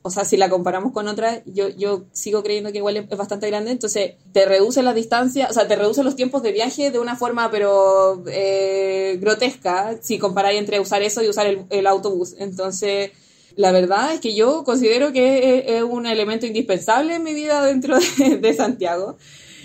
o 0.00 0.08
sea, 0.08 0.24
si 0.24 0.38
la 0.38 0.48
comparamos 0.48 0.90
con 0.94 1.06
otras, 1.06 1.42
yo, 1.44 1.68
yo 1.68 2.06
sigo 2.12 2.42
creyendo 2.42 2.72
que 2.72 2.78
igual 2.78 2.96
es, 2.96 3.08
bastante 3.10 3.46
grande, 3.46 3.72
entonces 3.72 4.14
te 4.32 4.46
reduce 4.46 4.82
la 4.82 4.94
distancia, 4.94 5.46
o 5.50 5.52
sea, 5.52 5.68
te 5.68 5.76
reduce 5.76 6.02
los 6.02 6.16
tiempos 6.16 6.42
de 6.42 6.52
viaje 6.52 6.90
de 6.90 6.98
una 6.98 7.16
forma, 7.16 7.50
pero 7.50 8.24
eh, 8.26 9.18
grotesca, 9.20 9.98
si 10.00 10.18
comparáis 10.18 10.58
entre 10.58 10.80
usar 10.80 11.02
eso 11.02 11.22
y 11.22 11.28
usar 11.28 11.46
el, 11.68 11.86
autobús. 11.86 12.36
Entonces, 12.38 13.10
la 13.54 13.70
verdad 13.70 14.14
es 14.14 14.20
que 14.20 14.34
yo 14.34 14.64
considero 14.64 15.12
que 15.12 15.76
es, 15.76 15.82
un 15.82 16.06
elemento 16.06 16.46
indispensable 16.46 17.16
en 17.16 17.22
mi 17.22 17.34
vida 17.34 17.62
dentro 17.66 17.98
de, 18.40 18.54
Santiago 18.54 19.18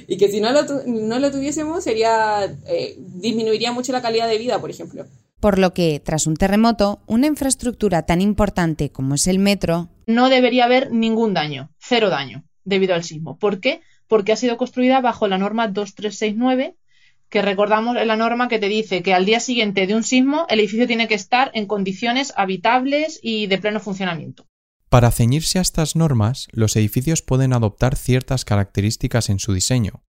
y 0.09 0.17
que 0.17 0.27
si 0.27 0.41
no 0.41 0.51
lo, 0.51 0.63
no 0.87 1.19
lo 1.19 1.31
tuviésemos 1.31 1.85
sería, 1.85 2.53
eh, 2.67 2.97
disminuiría 2.99 3.71
mucho 3.71 3.93
la 3.93 4.01
calidad 4.01 4.27
de 4.27 4.39
vida, 4.39 4.59
por 4.59 4.71
ejemplo. 4.71 5.05
Por 5.45 5.59
lo 5.59 5.75
que, 5.75 6.01
tras 6.03 6.25
un 6.25 6.35
terremoto, 6.35 7.03
una 7.05 7.27
infraestructura 7.27 8.01
tan 8.07 8.19
importante 8.19 8.89
como 8.89 9.13
es 9.13 9.27
el 9.27 9.37
metro... 9.37 9.89
No 10.07 10.29
debería 10.29 10.65
haber 10.65 10.91
ningún 10.91 11.35
daño, 11.35 11.69
cero 11.77 12.09
daño, 12.09 12.45
debido 12.63 12.95
al 12.95 13.03
sismo. 13.03 13.37
¿Por 13.37 13.59
qué? 13.59 13.81
Porque 14.07 14.31
ha 14.31 14.37
sido 14.37 14.57
construida 14.57 15.01
bajo 15.01 15.27
la 15.27 15.37
norma 15.37 15.67
2369 15.67 16.77
que 17.29 17.43
recordamos 17.43 17.95
es 17.95 18.07
la 18.07 18.15
norma 18.15 18.47
que 18.47 18.57
te 18.57 18.69
dice 18.69 19.03
que 19.03 19.13
al 19.13 19.25
día 19.25 19.39
siguiente 19.39 19.85
de 19.85 19.93
un 19.93 20.01
sismo 20.01 20.47
el 20.49 20.61
edificio 20.61 20.87
tiene 20.87 21.07
que 21.07 21.13
estar 21.13 21.51
en 21.53 21.67
condiciones 21.67 22.33
habitables 22.35 23.19
y 23.21 23.45
de 23.45 23.59
pleno 23.59 23.79
funcionamiento. 23.79 24.47
Para 24.89 25.11
ceñirse 25.11 25.59
a 25.59 25.61
estas 25.61 25.95
normas, 25.95 26.47
los 26.53 26.75
edificios 26.75 27.21
pueden 27.21 27.53
adoptar 27.53 27.95
ciertas 27.95 28.45
características 28.45 29.29
en 29.29 29.37
su 29.37 29.53
diseño. 29.53 30.04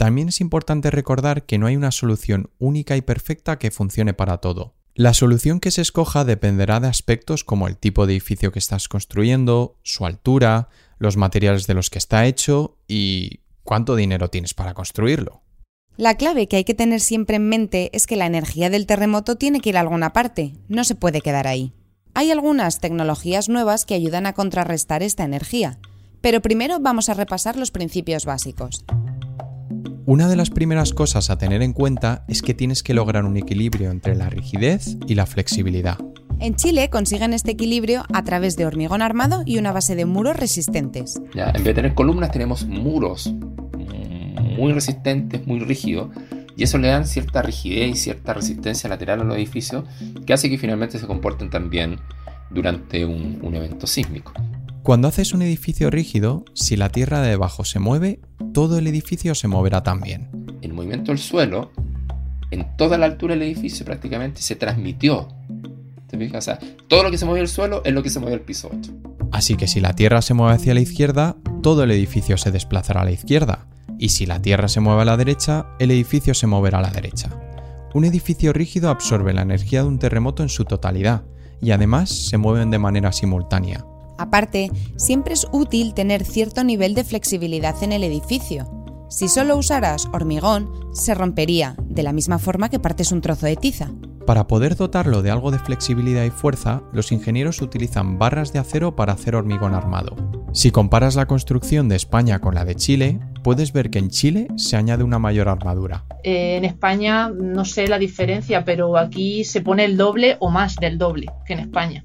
También 0.00 0.30
es 0.30 0.40
importante 0.40 0.90
recordar 0.90 1.44
que 1.44 1.58
no 1.58 1.66
hay 1.66 1.76
una 1.76 1.90
solución 1.90 2.48
única 2.58 2.96
y 2.96 3.02
perfecta 3.02 3.58
que 3.58 3.70
funcione 3.70 4.14
para 4.14 4.38
todo. 4.38 4.72
La 4.94 5.12
solución 5.12 5.60
que 5.60 5.70
se 5.70 5.82
escoja 5.82 6.24
dependerá 6.24 6.80
de 6.80 6.88
aspectos 6.88 7.44
como 7.44 7.68
el 7.68 7.76
tipo 7.76 8.06
de 8.06 8.14
edificio 8.14 8.50
que 8.50 8.60
estás 8.60 8.88
construyendo, 8.88 9.76
su 9.82 10.06
altura, 10.06 10.70
los 10.96 11.18
materiales 11.18 11.66
de 11.66 11.74
los 11.74 11.90
que 11.90 11.98
está 11.98 12.24
hecho 12.24 12.78
y 12.88 13.40
cuánto 13.62 13.94
dinero 13.94 14.30
tienes 14.30 14.54
para 14.54 14.72
construirlo. 14.72 15.42
La 15.98 16.14
clave 16.14 16.48
que 16.48 16.56
hay 16.56 16.64
que 16.64 16.72
tener 16.72 17.00
siempre 17.00 17.36
en 17.36 17.50
mente 17.50 17.90
es 17.92 18.06
que 18.06 18.16
la 18.16 18.24
energía 18.24 18.70
del 18.70 18.86
terremoto 18.86 19.36
tiene 19.36 19.60
que 19.60 19.68
ir 19.68 19.76
a 19.76 19.80
alguna 19.80 20.14
parte, 20.14 20.54
no 20.68 20.84
se 20.84 20.94
puede 20.94 21.20
quedar 21.20 21.46
ahí. 21.46 21.74
Hay 22.14 22.30
algunas 22.30 22.80
tecnologías 22.80 23.50
nuevas 23.50 23.84
que 23.84 23.96
ayudan 23.96 24.24
a 24.24 24.32
contrarrestar 24.32 25.02
esta 25.02 25.24
energía, 25.24 25.78
pero 26.22 26.40
primero 26.40 26.80
vamos 26.80 27.10
a 27.10 27.14
repasar 27.14 27.56
los 27.56 27.70
principios 27.70 28.24
básicos. 28.24 28.86
Una 30.10 30.26
de 30.26 30.34
las 30.34 30.50
primeras 30.50 30.92
cosas 30.92 31.30
a 31.30 31.38
tener 31.38 31.62
en 31.62 31.72
cuenta 31.72 32.24
es 32.26 32.42
que 32.42 32.52
tienes 32.52 32.82
que 32.82 32.94
lograr 32.94 33.24
un 33.24 33.36
equilibrio 33.36 33.92
entre 33.92 34.16
la 34.16 34.28
rigidez 34.28 34.96
y 35.06 35.14
la 35.14 35.24
flexibilidad. 35.24 35.98
En 36.40 36.56
Chile 36.56 36.90
consiguen 36.90 37.32
este 37.32 37.52
equilibrio 37.52 38.02
a 38.12 38.24
través 38.24 38.56
de 38.56 38.66
hormigón 38.66 39.02
armado 39.02 39.44
y 39.46 39.58
una 39.58 39.70
base 39.70 39.94
de 39.94 40.06
muros 40.06 40.36
resistentes. 40.36 41.22
Ya, 41.32 41.50
en 41.50 41.52
vez 41.52 41.62
de 41.62 41.74
tener 41.74 41.94
columnas 41.94 42.32
tenemos 42.32 42.66
muros 42.66 43.32
muy 44.56 44.72
resistentes, 44.72 45.46
muy 45.46 45.60
rígidos, 45.60 46.08
y 46.56 46.64
eso 46.64 46.78
le 46.78 46.88
dan 46.88 47.06
cierta 47.06 47.40
rigidez 47.42 47.90
y 47.90 47.94
cierta 47.94 48.34
resistencia 48.34 48.90
lateral 48.90 49.20
a 49.20 49.24
los 49.24 49.36
edificios 49.36 49.84
que 50.26 50.32
hace 50.32 50.50
que 50.50 50.58
finalmente 50.58 50.98
se 50.98 51.06
comporten 51.06 51.50
también 51.50 52.00
durante 52.50 53.04
un, 53.04 53.38
un 53.42 53.54
evento 53.54 53.86
sísmico. 53.86 54.32
Cuando 54.82 55.08
haces 55.08 55.34
un 55.34 55.42
edificio 55.42 55.90
rígido, 55.90 56.44
si 56.54 56.76
la 56.76 56.88
tierra 56.88 57.20
de 57.20 57.30
debajo 57.30 57.64
se 57.64 57.78
mueve, 57.78 58.20
todo 58.52 58.78
el 58.78 58.86
edificio 58.86 59.34
se 59.34 59.48
moverá 59.48 59.82
también. 59.82 60.28
El 60.62 60.72
movimiento 60.72 61.12
del 61.12 61.18
suelo, 61.18 61.70
en 62.50 62.76
toda 62.76 62.98
la 62.98 63.06
altura 63.06 63.34
del 63.34 63.42
edificio 63.42 63.84
prácticamente, 63.84 64.42
se 64.42 64.56
transmitió. 64.56 65.28
¿Te 66.08 66.18
fijas? 66.18 66.38
O 66.38 66.46
sea, 66.46 66.58
todo 66.88 67.02
lo 67.02 67.10
que 67.10 67.18
se 67.18 67.24
mueve 67.24 67.40
el 67.40 67.48
suelo 67.48 67.82
es 67.84 67.92
lo 67.92 68.02
que 68.02 68.10
se 68.10 68.20
mueve 68.20 68.36
el 68.36 68.42
piso 68.42 68.70
8. 68.72 68.92
Así 69.32 69.56
que 69.56 69.68
si 69.68 69.80
la 69.80 69.94
tierra 69.94 70.22
se 70.22 70.34
mueve 70.34 70.54
hacia 70.54 70.74
la 70.74 70.80
izquierda, 70.80 71.36
todo 71.62 71.84
el 71.84 71.90
edificio 71.90 72.36
se 72.36 72.50
desplazará 72.50 73.02
a 73.02 73.04
la 73.04 73.12
izquierda 73.12 73.66
y 74.00 74.08
si 74.08 74.24
la 74.24 74.40
Tierra 74.40 74.66
se 74.66 74.80
mueve 74.80 75.02
a 75.02 75.04
la 75.04 75.18
derecha, 75.18 75.66
el 75.78 75.90
edificio 75.90 76.32
se 76.32 76.46
moverá 76.46 76.78
a 76.78 76.82
la 76.82 76.90
derecha. 76.90 77.28
Un 77.92 78.06
edificio 78.06 78.54
rígido 78.54 78.88
absorbe 78.88 79.34
la 79.34 79.42
energía 79.42 79.82
de 79.82 79.88
un 79.88 79.98
terremoto 79.98 80.42
en 80.42 80.48
su 80.48 80.64
totalidad 80.64 81.22
y 81.60 81.72
además 81.72 82.08
se 82.08 82.38
mueven 82.38 82.70
de 82.70 82.78
manera 82.78 83.12
simultánea. 83.12 83.84
Aparte, 84.20 84.70
siempre 84.96 85.32
es 85.32 85.46
útil 85.50 85.94
tener 85.94 86.24
cierto 86.24 86.62
nivel 86.62 86.94
de 86.94 87.04
flexibilidad 87.04 87.82
en 87.82 87.92
el 87.92 88.04
edificio. 88.04 88.70
Si 89.08 89.28
solo 89.28 89.56
usaras 89.56 90.08
hormigón, 90.12 90.70
se 90.92 91.14
rompería, 91.14 91.74
de 91.78 92.02
la 92.02 92.12
misma 92.12 92.38
forma 92.38 92.68
que 92.68 92.78
partes 92.78 93.12
un 93.12 93.22
trozo 93.22 93.46
de 93.46 93.56
tiza. 93.56 93.88
Para 94.26 94.46
poder 94.46 94.76
dotarlo 94.76 95.22
de 95.22 95.30
algo 95.30 95.50
de 95.50 95.58
flexibilidad 95.58 96.24
y 96.24 96.30
fuerza, 96.30 96.82
los 96.92 97.12
ingenieros 97.12 97.62
utilizan 97.62 98.18
barras 98.18 98.52
de 98.52 98.58
acero 98.58 98.94
para 98.94 99.14
hacer 99.14 99.34
hormigón 99.34 99.74
armado. 99.74 100.14
Si 100.52 100.70
comparas 100.70 101.16
la 101.16 101.26
construcción 101.26 101.88
de 101.88 101.96
España 101.96 102.40
con 102.40 102.54
la 102.54 102.66
de 102.66 102.74
Chile, 102.74 103.20
puedes 103.42 103.72
ver 103.72 103.88
que 103.88 104.00
en 104.00 104.10
Chile 104.10 104.48
se 104.56 104.76
añade 104.76 105.02
una 105.02 105.18
mayor 105.18 105.48
armadura. 105.48 106.04
Eh, 106.22 106.56
en 106.58 106.66
España 106.66 107.30
no 107.30 107.64
sé 107.64 107.88
la 107.88 107.98
diferencia, 107.98 108.66
pero 108.66 108.98
aquí 108.98 109.44
se 109.44 109.62
pone 109.62 109.86
el 109.86 109.96
doble 109.96 110.36
o 110.40 110.50
más 110.50 110.76
del 110.76 110.98
doble 110.98 111.26
que 111.46 111.54
en 111.54 111.60
España. 111.60 112.04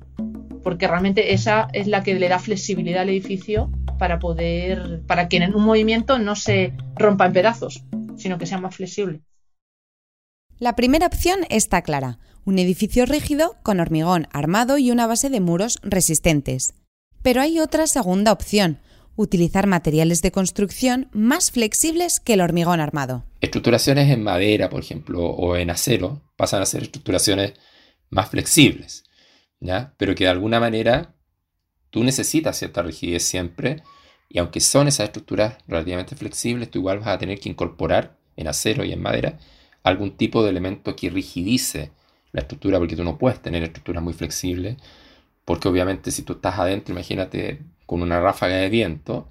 Porque 0.66 0.88
realmente 0.88 1.36
esa 1.36 1.68
es 1.74 1.86
la 1.86 2.02
que 2.02 2.16
le 2.16 2.28
da 2.28 2.40
flexibilidad 2.40 3.04
al 3.04 3.10
edificio 3.10 3.70
para 4.00 4.18
poder, 4.18 5.04
para 5.06 5.30
que 5.30 5.38
en 5.38 5.54
un 5.54 5.64
movimiento 5.64 6.18
no 6.18 6.36
se 6.36 6.74
rompa 6.96 7.28
en 7.28 7.34
pedazos, 7.34 7.84
sino 8.18 8.40
que 8.40 8.48
sea 8.48 8.58
más 8.58 8.76
flexible. 8.76 9.22
La 10.58 10.76
primera 10.76 11.06
opción 11.06 11.42
está 11.52 11.84
clara, 11.84 12.18
un 12.46 12.58
edificio 12.58 13.06
rígido 13.06 13.58
con 13.62 13.80
hormigón 13.80 14.28
armado 14.32 14.80
y 14.80 14.90
una 14.90 15.06
base 15.06 15.30
de 15.30 15.40
muros 15.40 15.78
resistentes. 15.84 16.74
Pero 17.22 17.42
hay 17.42 17.60
otra 17.60 17.86
segunda 17.86 18.32
opción, 18.32 18.80
utilizar 19.16 19.68
materiales 19.68 20.24
de 20.24 20.32
construcción 20.32 21.10
más 21.14 21.52
flexibles 21.52 22.20
que 22.20 22.34
el 22.34 22.42
hormigón 22.42 22.80
armado. 22.80 23.24
Estructuraciones 23.40 24.10
en 24.10 24.24
madera, 24.24 24.72
por 24.72 24.82
ejemplo, 24.82 25.26
o 25.26 25.58
en 25.58 25.70
acero, 25.70 26.24
pasan 26.36 26.64
a 26.64 26.66
ser 26.66 26.82
estructuraciones 26.82 27.54
más 28.10 28.32
flexibles, 28.32 29.05
Pero 29.98 30.16
que 30.16 30.26
de 30.26 30.30
alguna 30.30 30.60
manera 30.60 31.14
tú 31.90 32.04
necesitas 32.04 32.58
cierta 32.58 32.82
rigidez 32.82 33.24
siempre, 33.24 33.84
y 34.30 34.40
aunque 34.40 34.60
son 34.60 34.88
esas 34.88 35.06
estructuras 35.06 35.58
relativamente 35.68 36.16
flexibles, 36.16 36.70
tú 36.70 36.80
igual 36.80 37.00
vas 37.00 37.10
a 37.10 37.18
tener 37.18 37.40
que 37.40 37.50
incorporar 37.50 38.18
en 38.36 38.48
acero 38.48 38.84
y 38.84 38.92
en 38.92 39.02
madera 39.02 39.40
algún 39.84 40.18
tipo 40.18 40.44
de 40.44 40.50
elemento 40.50 40.96
que 40.96 41.10
rigidice 41.10 41.92
la 42.32 42.42
estructura, 42.42 42.80
porque 42.80 42.96
tú 42.96 43.04
no 43.04 43.18
puedes 43.18 43.42
tener 43.42 43.64
estructuras 43.64 44.04
muy 44.04 44.14
flexibles, 44.14 44.78
porque 45.46 45.68
obviamente 45.68 46.12
si 46.12 46.24
tú 46.24 46.34
estás 46.34 46.60
adentro, 46.60 46.94
imagínate 46.94 47.62
con 47.86 48.02
una 48.02 48.20
ráfaga 48.20 48.56
de 48.56 48.70
viento, 48.70 49.30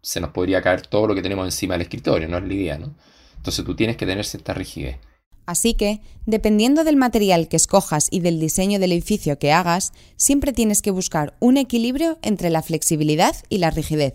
se 0.00 0.20
nos 0.20 0.30
podría 0.30 0.62
caer 0.62 0.86
todo 0.86 1.06
lo 1.06 1.14
que 1.14 1.22
tenemos 1.22 1.46
encima 1.46 1.74
del 1.74 1.82
escritorio, 1.82 2.28
no 2.28 2.38
es 2.38 2.44
la 2.44 2.54
idea, 2.54 2.78
¿no? 2.78 2.94
Entonces 3.36 3.64
tú 3.64 3.74
tienes 3.74 3.96
que 3.96 4.06
tener 4.06 4.24
cierta 4.24 4.54
rigidez. 4.54 4.98
Así 5.46 5.74
que, 5.74 6.00
dependiendo 6.24 6.84
del 6.84 6.96
material 6.96 7.48
que 7.48 7.56
escojas 7.56 8.08
y 8.10 8.20
del 8.20 8.38
diseño 8.38 8.78
del 8.78 8.92
edificio 8.92 9.38
que 9.38 9.52
hagas, 9.52 9.92
siempre 10.16 10.52
tienes 10.52 10.82
que 10.82 10.90
buscar 10.90 11.36
un 11.40 11.56
equilibrio 11.56 12.18
entre 12.22 12.50
la 12.50 12.62
flexibilidad 12.62 13.34
y 13.48 13.58
la 13.58 13.70
rigidez. 13.70 14.14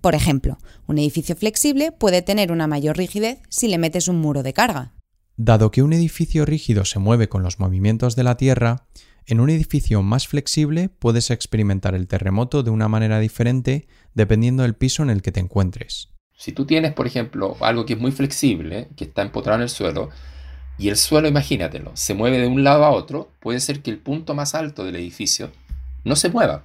Por 0.00 0.14
ejemplo, 0.14 0.58
un 0.86 0.98
edificio 0.98 1.34
flexible 1.34 1.90
puede 1.90 2.22
tener 2.22 2.52
una 2.52 2.66
mayor 2.66 2.96
rigidez 2.96 3.40
si 3.48 3.66
le 3.66 3.78
metes 3.78 4.06
un 4.06 4.20
muro 4.20 4.42
de 4.42 4.52
carga. 4.52 4.94
Dado 5.36 5.70
que 5.70 5.82
un 5.82 5.92
edificio 5.92 6.44
rígido 6.44 6.84
se 6.84 6.98
mueve 6.98 7.28
con 7.28 7.42
los 7.42 7.58
movimientos 7.58 8.14
de 8.16 8.24
la 8.24 8.36
Tierra, 8.36 8.86
en 9.26 9.40
un 9.40 9.50
edificio 9.50 10.02
más 10.02 10.26
flexible 10.26 10.88
puedes 10.88 11.30
experimentar 11.30 11.94
el 11.94 12.08
terremoto 12.08 12.62
de 12.62 12.70
una 12.70 12.88
manera 12.88 13.20
diferente 13.20 13.86
dependiendo 14.14 14.62
del 14.62 14.74
piso 14.74 15.02
en 15.02 15.10
el 15.10 15.20
que 15.20 15.32
te 15.32 15.40
encuentres. 15.40 16.14
Si 16.34 16.52
tú 16.52 16.64
tienes, 16.64 16.92
por 16.92 17.06
ejemplo, 17.06 17.56
algo 17.60 17.84
que 17.84 17.92
es 17.92 17.98
muy 17.98 18.12
flexible, 18.12 18.88
que 18.96 19.04
está 19.04 19.22
empotrado 19.22 19.58
en 19.58 19.64
el 19.64 19.68
suelo, 19.68 20.08
y 20.78 20.88
el 20.88 20.96
suelo, 20.96 21.26
imagínatelo, 21.26 21.90
se 21.94 22.14
mueve 22.14 22.38
de 22.38 22.46
un 22.46 22.62
lado 22.62 22.84
a 22.84 22.90
otro, 22.90 23.32
puede 23.40 23.58
ser 23.58 23.82
que 23.82 23.90
el 23.90 23.98
punto 23.98 24.34
más 24.34 24.54
alto 24.54 24.84
del 24.84 24.94
edificio 24.96 25.50
no 26.04 26.14
se 26.14 26.30
mueva, 26.30 26.64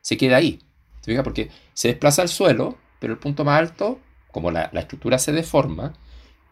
se 0.00 0.16
queda 0.16 0.36
ahí. 0.36 0.60
¿Te 1.02 1.10
fijas? 1.10 1.24
Porque 1.24 1.50
se 1.74 1.88
desplaza 1.88 2.22
el 2.22 2.28
suelo, 2.28 2.78
pero 3.00 3.12
el 3.12 3.18
punto 3.18 3.44
más 3.44 3.58
alto, 3.58 3.98
como 4.30 4.52
la, 4.52 4.70
estructura 4.74 5.18
se 5.18 5.32
deforma, 5.32 5.92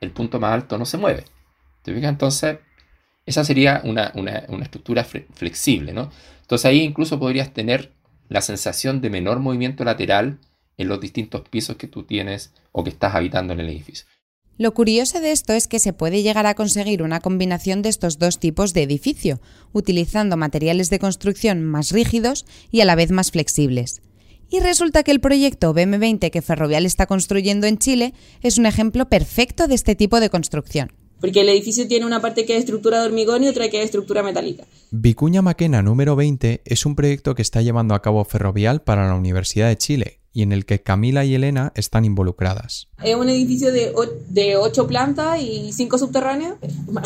el 0.01 0.11
punto 0.11 0.41
más 0.41 0.53
alto 0.53 0.79
no 0.79 0.85
se 0.85 0.99
mueve. 0.99 1.25
Entonces, 1.85 2.59
esa 3.25 3.45
sería 3.45 3.81
una, 3.85 4.13
estructura 4.63 5.05
flexible, 5.05 5.93
¿no? 5.93 6.11
Entonces 6.41 6.67
ahí 6.67 6.81
incluso 6.83 7.21
podrías 7.21 7.53
tener 7.53 7.93
la 8.29 8.41
sensación 8.41 9.01
de 9.01 9.11
menor 9.11 9.39
movimiento 9.39 9.85
lateral 9.85 10.41
en 10.77 10.89
los 10.89 11.01
distintos 11.01 11.49
pisos 11.49 11.77
que 11.77 11.87
tú 11.87 12.03
tienes 12.03 12.53
o 12.73 12.83
que 12.83 12.91
estás 12.91 13.15
habitando 13.15 13.53
en 13.53 13.61
el 13.61 13.69
edificio. 13.69 14.07
Lo 14.59 14.73
curioso 14.73 15.21
de 15.21 15.33
esto 15.33 15.53
es 15.53 15.69
que 15.69 15.79
se 15.79 15.93
puede 15.93 16.23
llegar 16.23 16.47
a 16.47 16.55
conseguir 16.55 17.03
una 17.03 17.21
combinación 17.21 17.83
de 17.83 17.91
estos 17.91 18.19
dos 18.19 18.39
tipos 18.39 18.73
de 18.73 18.85
edificio, 18.85 19.39
utilizando 19.73 20.39
materiales 20.39 20.89
de 20.89 20.99
construcción 20.99 21.63
más 21.63 21.91
rígidos 21.93 22.47
y 22.71 22.81
a 22.81 22.87
la 22.87 22.95
vez 22.95 23.11
más 23.11 23.31
flexibles. 23.31 24.01
Y 24.49 24.61
resulta 24.61 25.03
que 25.03 25.11
el 25.11 25.21
proyecto 25.21 25.75
BM20 25.75 26.31
que 26.31 26.41
Ferrovial 26.41 26.87
está 26.87 27.07
construyendo 27.07 27.67
en 27.67 27.77
Chile 27.77 28.15
es 28.41 28.57
un 28.57 28.65
ejemplo 28.65 29.11
perfecto 29.11 29.69
de 29.69 29.75
este 29.75 29.95
tipo 29.95 30.21
de 30.21 30.31
construcción. 30.31 30.91
Porque 31.21 31.43
el 31.43 31.51
edificio 31.51 31.87
tiene 31.87 32.07
una 32.07 32.23
parte 32.23 32.47
que 32.47 32.55
es 32.55 32.61
estructura 32.61 33.01
de 33.01 33.09
hormigón 33.09 33.45
y 33.45 33.49
otra 33.49 33.69
que 33.69 33.81
es 33.81 33.87
estructura 33.87 34.23
metálica. 34.23 34.65
Vicuña 34.91 35.43
Maquena 35.43 35.83
número 35.83 36.17
20 36.17 36.63
es 36.65 36.87
un 36.87 36.95
proyecto 36.95 37.35
que 37.35 37.43
está 37.43 37.61
llevando 37.61 37.95
a 37.95 38.01
cabo 38.01 38.25
Ferrovial 38.25 38.81
para 38.81 39.07
la 39.07 39.15
Universidad 39.15 39.69
de 39.69 39.77
Chile 39.77 40.21
y 40.37 40.43
en 40.43 40.53
el 40.53 40.67
que 40.67 40.83
Camila 40.83 41.25
y 41.25 41.35
Elena 41.35 41.73
están 41.77 42.05
involucradas. 42.05 42.89
Es 43.03 43.17
un 43.17 43.31
edificio 43.31 43.73
de, 43.73 43.95
de 44.29 44.59
ocho 44.59 44.87
plantas 44.87 45.41
y 45.41 45.73
cinco 45.73 45.97
subterráneos, 45.97 46.57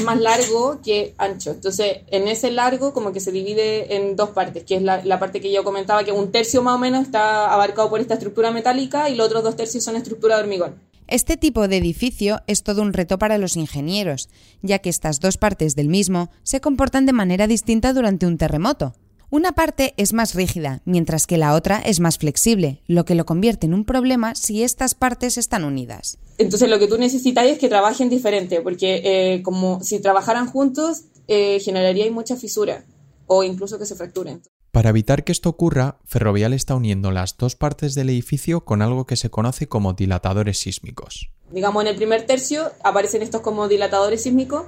más 0.05 0.21
largo 0.21 0.81
que 0.83 1.15
ancho. 1.17 1.53
Entonces, 1.53 1.99
en 2.09 2.27
ese 2.27 2.51
largo 2.51 2.93
como 2.93 3.13
que 3.13 3.21
se 3.21 3.31
divide 3.31 3.95
en 3.95 4.17
dos 4.17 4.31
partes, 4.31 4.65
que 4.65 4.75
es 4.75 4.83
la, 4.83 5.05
la 5.05 5.21
parte 5.21 5.41
que 5.41 5.53
yo 5.53 5.63
comentaba, 5.63 6.03
que 6.03 6.11
un 6.11 6.33
tercio 6.33 6.61
más 6.65 6.75
o 6.75 6.79
menos 6.79 7.03
está 7.03 7.55
abarcado 7.55 7.89
por 7.89 8.01
esta 8.01 8.15
estructura 8.15 8.51
metálica 8.51 9.09
y 9.09 9.15
los 9.15 9.29
otros 9.29 9.45
dos 9.45 9.55
tercios 9.55 9.85
son 9.85 9.95
estructura 9.95 10.35
de 10.35 10.43
hormigón. 10.43 10.75
Este 11.07 11.37
tipo 11.37 11.69
de 11.69 11.77
edificio 11.77 12.41
es 12.49 12.65
todo 12.65 12.83
un 12.83 12.93
reto 12.93 13.17
para 13.17 13.39
los 13.39 13.57
ingenieros, 13.57 14.29
ya 14.61 14.81
que 14.81 14.91
estas 14.91 15.21
dos 15.21 15.39
partes 15.39 15.77
del 15.77 15.89
mismo 15.89 16.31
se 16.43 16.61
comportan 16.61 17.07
de 17.07 17.13
manera 17.13 17.47
distinta 17.47 17.93
durante 17.93 18.27
un 18.27 18.39
terremoto. 18.39 18.95
Una 19.33 19.53
parte 19.53 19.95
es 19.97 20.13
más 20.13 20.35
rígida, 20.35 20.83
mientras 20.85 21.29
que 21.29 21.39
la 21.39 21.55
otra 21.55 21.79
es 21.79 22.01
más 22.01 22.19
flexible, 22.19 22.83
lo 22.89 23.05
que 23.05 23.15
lo 23.15 23.25
convierte 23.25 23.67
en 23.67 23.75
un 23.75 23.85
problema 23.85 24.35
si 24.35 24.65
estas 24.65 24.97
partes 24.97 25.39
están 25.39 25.63
unidas. 25.63 26.19
Entonces 26.37 26.69
lo 26.69 26.81
que 26.81 26.89
tú 26.89 26.99
necesitas 26.99 27.47
es 27.47 27.59
que 27.61 27.69
trabajen 27.69 28.11
diferente, 28.11 28.61
porque 28.61 29.03
eh, 29.05 29.43
como 29.43 29.85
si 29.85 30.01
trabajaran 30.01 30.49
juntos, 30.49 31.03
eh, 31.29 31.61
generaría 31.61 32.11
mucha 32.11 32.35
fisura 32.35 32.85
o 33.29 33.45
incluso 33.45 33.79
que 33.79 33.87
se 33.87 33.95
fracturen. 33.95 34.43
Para 34.73 34.91
evitar 34.91 35.23
que 35.23 35.31
esto 35.31 35.49
ocurra, 35.49 36.01
Ferrovial 36.07 36.53
está 36.53 36.75
uniendo 36.75 37.13
las 37.13 37.37
dos 37.37 37.55
partes 37.55 37.95
del 37.95 38.11
edificio 38.11 38.65
con 38.65 38.83
algo 38.83 39.07
que 39.07 39.15
se 39.15 39.31
conoce 39.31 39.69
como 39.69 39.93
dilatadores 39.93 40.59
sísmicos. 40.59 41.31
Digamos, 41.53 41.85
en 41.85 41.89
el 41.89 41.97
primer 41.97 42.27
tercio 42.27 42.73
aparecen 42.83 43.23
estos 43.23 43.43
como 43.43 43.69
dilatadores 43.69 44.25
sísmicos 44.25 44.65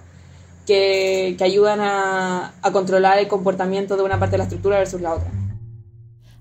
que, 0.67 1.37
ayudan 1.41 1.81
a, 1.81 2.53
a 2.63 2.73
controlar 2.73 3.19
el 3.19 3.29
comportamiento 3.29 3.97
de 3.97 4.03
una 4.03 4.19
parte 4.19 4.33
de 4.33 4.39
la 4.39 4.45
estructura 4.45 4.79
versus 4.79 5.01
la 5.01 5.15
otra. 5.15 5.31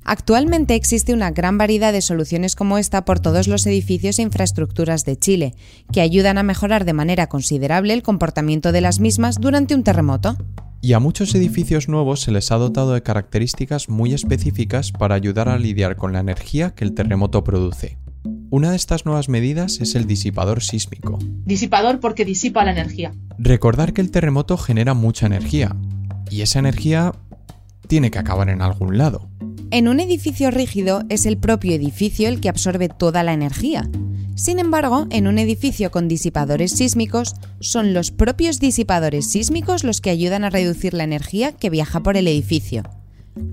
Actualmente 0.04 0.74
existe 0.74 1.14
una 1.14 1.32
gran 1.32 1.58
variedad 1.58 1.94
de 1.94 2.02
soluciones 2.02 2.56
como 2.56 2.78
esta 2.78 3.06
por 3.06 3.20
todos 3.20 3.48
los 3.48 3.66
edificios 3.68 4.18
e 4.18 4.24
infraestructuras 4.24 5.06
de 5.06 5.16
Chile, 5.16 5.54
que 5.92 6.02
ayudan 6.02 6.38
a 6.38 6.44
mejorar 6.44 6.86
de 6.86 6.94
manera 6.94 7.28
considerable 7.28 7.94
el 7.94 8.02
comportamiento 8.02 8.72
de 8.72 8.82
las 8.82 9.00
mismas 9.00 9.40
durante 9.40 9.76
un 9.76 9.84
terremoto. 9.84 10.38
Y 10.82 10.94
a 10.94 11.00
muchos 11.00 11.36
edificios 11.36 11.88
nuevos 11.88 12.22
se 12.22 12.32
les 12.32 12.52
ha 12.52 12.56
dotado 12.56 12.94
de 12.94 13.04
características 13.04 13.88
muy 13.88 14.14
específicas 14.14 14.92
para 14.92 15.14
ayudar 15.14 15.48
a 15.48 15.60
lidiar 15.60 15.96
con 15.96 16.14
la 16.14 16.20
energía 16.20 16.74
que 16.74 16.84
el 16.84 16.96
terremoto 16.96 17.44
produce. 17.44 18.00
Una 18.52 18.72
de 18.72 18.76
estas 18.76 19.06
nuevas 19.06 19.30
medidas 19.30 19.80
es 19.80 19.96
el 19.96 20.06
disipador 20.06 20.62
sísmico. 20.62 21.18
Disipador 21.46 22.02
porque 22.02 22.26
disipa 22.26 22.66
la 22.66 22.74
energía. 22.74 23.14
Recordar 23.38 23.94
que 23.94 24.02
el 24.02 24.12
terremoto 24.12 24.58
genera 24.58 24.94
mucha 24.94 25.26
energía, 25.26 25.74
y 26.30 26.42
esa 26.42 26.60
energía 26.60 27.14
tiene 27.88 28.12
que 28.12 28.20
acabar 28.20 28.50
en 28.50 28.62
algún 28.62 28.98
lado. 28.98 29.30
En 29.72 29.88
un 29.88 30.02
edificio 30.02 30.52
rígido 30.52 31.04
es 31.08 31.26
el 31.26 31.38
propio 31.38 31.74
edificio 31.74 32.28
el 32.28 32.42
que 32.42 32.50
absorbe 32.50 32.90
toda 32.90 33.24
la 33.24 33.32
energía, 33.32 33.90
sin 34.36 34.60
embargo, 34.60 35.08
en 35.12 35.28
un 35.28 35.38
edificio 35.38 35.92
con 35.92 36.08
disipadores 36.08 36.72
sísmicos, 36.72 37.36
son 37.60 37.94
los 37.94 38.12
propios 38.12 38.60
disipadores 38.60 39.30
sísmicos 39.30 39.86
los 39.86 40.02
que 40.02 40.10
ayudan 40.10 40.44
a 40.44 40.50
reducir 40.50 40.94
la 40.94 41.04
energía 41.04 41.54
que 41.54 41.70
viaja 41.70 42.02
por 42.02 42.18
el 42.18 42.28
edificio. 42.28 42.84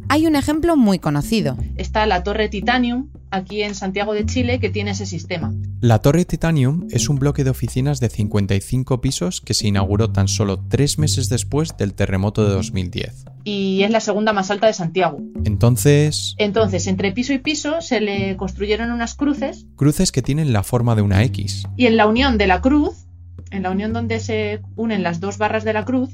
Hay 0.09 0.26
un 0.26 0.35
ejemplo 0.35 0.76
muy 0.76 0.99
conocido. 0.99 1.57
Está 1.76 2.07
la 2.07 2.23
Torre 2.23 2.49
Titanium, 2.49 3.11
aquí 3.31 3.63
en 3.63 3.75
Santiago 3.75 4.15
de 4.15 4.27
Chile, 4.27 4.61
que 4.61 4.71
tiene 4.71 4.93
ese 4.93 5.07
sistema. 5.07 5.53
La 5.81 6.01
Torre 6.01 6.25
Titanium 6.25 6.87
es 6.91 7.09
un 7.09 7.19
bloque 7.19 7.45
de 7.45 7.51
oficinas 7.51 8.01
de 8.01 8.09
55 8.09 9.01
pisos 9.01 9.41
que 9.41 9.55
se 9.55 9.69
inauguró 9.69 10.11
tan 10.11 10.29
solo 10.29 10.59
tres 10.69 10.99
meses 10.99 11.29
después 11.29 11.77
del 11.77 11.95
terremoto 11.95 12.45
de 12.45 12.55
2010. 12.55 13.27
Y 13.45 13.83
es 13.83 13.91
la 13.91 14.01
segunda 14.01 14.33
más 14.33 14.51
alta 14.51 14.67
de 14.67 14.73
Santiago. 14.73 15.19
Entonces... 15.45 16.35
Entonces, 16.39 16.87
entre 16.87 17.13
piso 17.13 17.33
y 17.33 17.39
piso 17.39 17.81
se 17.81 18.01
le 18.01 18.37
construyeron 18.37 18.91
unas 18.91 19.15
cruces. 19.15 19.67
Cruces 19.77 20.13
que 20.13 20.23
tienen 20.23 20.53
la 20.53 20.63
forma 20.63 20.95
de 20.95 21.03
una 21.03 21.23
X. 21.25 21.65
Y 21.77 21.87
en 21.87 21.97
la 21.97 22.07
unión 22.07 22.39
de 22.39 22.47
la 22.47 22.61
cruz 22.61 23.08
en 23.50 23.62
la 23.62 23.71
unión 23.71 23.93
donde 23.93 24.21
se 24.21 24.61
unen 24.76 25.02
las 25.02 25.21
dos 25.21 25.38
barras 25.38 25.64
de 25.64 25.73
la 25.73 25.85
cruz, 25.85 26.11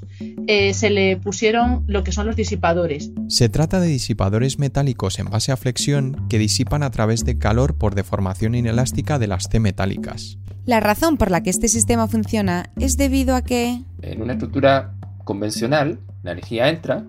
eh, 0.46 0.74
se 0.74 0.90
le 0.90 1.16
pusieron 1.16 1.84
lo 1.86 2.04
que 2.04 2.12
son 2.12 2.26
los 2.26 2.36
disipadores. 2.36 3.10
Se 3.28 3.48
trata 3.48 3.80
de 3.80 3.88
disipadores 3.88 4.58
metálicos 4.58 5.18
en 5.18 5.26
base 5.26 5.52
a 5.52 5.56
flexión 5.56 6.26
que 6.28 6.38
disipan 6.38 6.82
a 6.82 6.90
través 6.90 7.24
de 7.24 7.38
calor 7.38 7.76
por 7.76 7.94
deformación 7.94 8.54
inelástica 8.54 9.18
de 9.18 9.26
las 9.26 9.48
C 9.50 9.60
metálicas. 9.60 10.38
La 10.66 10.80
razón 10.80 11.16
por 11.16 11.30
la 11.30 11.42
que 11.42 11.50
este 11.50 11.68
sistema 11.68 12.08
funciona 12.08 12.70
es 12.78 12.96
debido 12.96 13.36
a 13.36 13.42
que... 13.42 13.82
En 14.00 14.22
una 14.22 14.32
estructura 14.32 14.94
convencional, 15.24 15.98
la 16.22 16.32
energía 16.32 16.68
entra 16.68 17.04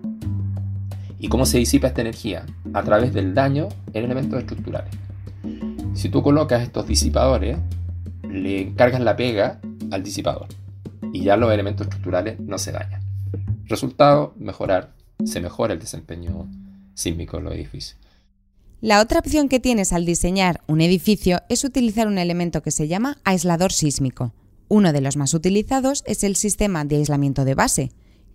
y 1.18 1.28
cómo 1.28 1.46
se 1.46 1.58
disipa 1.58 1.88
esta 1.88 2.02
energía 2.02 2.44
a 2.74 2.82
través 2.82 3.14
del 3.14 3.34
daño 3.34 3.68
en 3.94 4.04
elementos 4.04 4.38
estructurales. 4.40 4.92
Si 5.94 6.10
tú 6.10 6.22
colocas 6.22 6.62
estos 6.62 6.86
disipadores, 6.86 7.56
le 8.28 8.60
encargas 8.60 9.00
la 9.00 9.16
pega 9.16 9.60
al 9.90 10.02
disipador 10.02 10.48
y 11.12 11.22
ya 11.22 11.36
los 11.36 11.52
elementos 11.52 11.86
estructurales 11.86 12.38
no 12.40 12.58
se 12.58 12.72
dañan. 12.72 13.02
Resultado, 13.64 14.34
mejorar, 14.38 14.92
se 15.24 15.40
mejora 15.40 15.74
el 15.74 15.80
desempeño 15.80 16.48
sísmico 16.94 17.38
en 17.38 17.44
los 17.44 17.54
edificios. 17.54 17.98
La 18.80 19.00
otra 19.00 19.20
opción 19.20 19.48
que 19.48 19.60
tienes 19.60 19.92
al 19.92 20.04
diseñar 20.04 20.60
un 20.66 20.80
edificio 20.80 21.40
es 21.48 21.64
utilizar 21.64 22.06
un 22.06 22.18
elemento 22.18 22.62
que 22.62 22.70
se 22.70 22.88
llama 22.88 23.18
aislador 23.24 23.72
sísmico. 23.72 24.32
Uno 24.68 24.92
de 24.92 25.00
los 25.00 25.16
más 25.16 25.32
utilizados 25.34 26.04
es 26.06 26.24
el 26.24 26.36
sistema 26.36 26.84
de 26.84 26.96
aislamiento 26.96 27.44
de 27.44 27.54
base, 27.54 27.92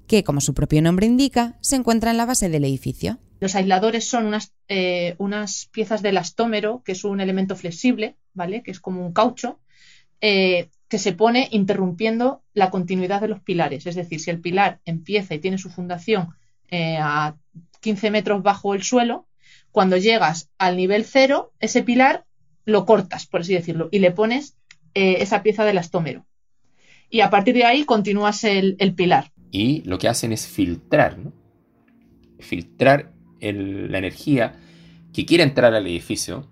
que, 0.08 0.24
como 0.24 0.42
su 0.42 0.54
propio 0.54 0.82
nombre 0.82 1.06
indica, 1.06 1.58
se 1.62 1.76
encuentra 1.76 2.12
en 2.12 2.18
la 2.18 2.26
base 2.26 2.50
del 2.50 2.66
edificio. 2.66 3.20
Los 3.40 3.56
aisladores 3.56 4.08
son 4.08 4.26
unas, 4.26 4.54
eh, 4.68 5.16
unas 5.20 5.70
piezas 5.72 6.02
de 6.02 6.10
elastómero, 6.10 6.82
que 6.84 6.94
es 6.94 7.04
un 7.04 7.22
elemento 7.22 7.56
flexible, 7.56 8.18
¿vale? 8.34 8.64
Que 8.64 8.72
es 8.72 8.80
como 8.80 9.06
un 9.06 9.14
caucho, 9.14 9.60
eh, 10.22 10.70
que 10.92 10.98
se 10.98 11.14
pone 11.14 11.48
interrumpiendo 11.52 12.44
la 12.54 12.70
continuidad 12.70 13.22
de 13.22 13.30
los 13.30 13.40
pilares. 13.40 13.88
Es 13.88 13.96
decir, 13.96 14.20
si 14.20 14.30
el 14.30 14.42
pilar 14.42 14.82
empieza 14.84 15.34
y 15.34 15.40
tiene 15.40 15.58
su 15.58 15.70
fundación 15.70 16.32
eh, 16.70 16.98
a 17.00 17.38
15 17.80 18.12
metros 18.12 18.44
bajo 18.44 18.74
el 18.74 18.84
suelo, 18.84 19.26
cuando 19.72 19.96
llegas 19.96 20.50
al 20.58 20.76
nivel 20.76 21.06
cero, 21.06 21.54
ese 21.62 21.82
pilar 21.82 22.26
lo 22.66 22.86
cortas, 22.86 23.26
por 23.26 23.40
así 23.40 23.54
decirlo, 23.54 23.88
y 23.90 24.00
le 24.00 24.12
pones 24.12 24.58
eh, 24.94 25.20
esa 25.22 25.44
pieza 25.44 25.64
del 25.64 25.78
astómero. 25.78 26.26
Y 27.10 27.22
a 27.22 27.30
partir 27.30 27.56
de 27.56 27.64
ahí 27.64 27.86
continúas 27.86 28.44
el, 28.44 28.76
pilar. 28.94 29.32
Y 29.50 29.84
lo 29.84 29.98
que 29.98 30.10
hacen 30.10 30.34
es 30.34 30.46
filtrar, 30.46 31.18
¿no? 31.18 31.32
Filtrar 32.40 33.14
la 33.40 33.98
energía 33.98 34.60
que 35.14 35.26
quiere 35.26 35.46
entrar 35.46 35.74
al 35.74 35.88
edificio 35.88 36.52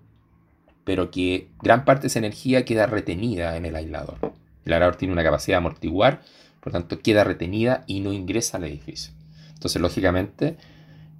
pero 0.90 1.10
que 1.10 1.50
gran 1.62 1.84
parte 1.84 2.02
de 2.02 2.06
esa 2.08 2.18
energía 2.18 2.64
queda 2.64 2.86
retenida 2.86 3.56
en 3.56 3.64
el 3.64 3.76
aislador. 3.76 4.29
El 4.70 4.74
aislador 4.74 4.96
tiene 4.96 5.12
una 5.12 5.24
capacidad 5.24 5.56
de 5.56 5.58
amortiguar, 5.58 6.22
por 6.60 6.72
lo 6.72 6.78
tanto 6.78 7.00
queda 7.00 7.24
retenida 7.24 7.84
y 7.86 8.00
no 8.00 8.12
ingresa 8.12 8.56
al 8.56 8.64
edificio. 8.64 9.12
Entonces, 9.52 9.82
lógicamente, 9.82 10.56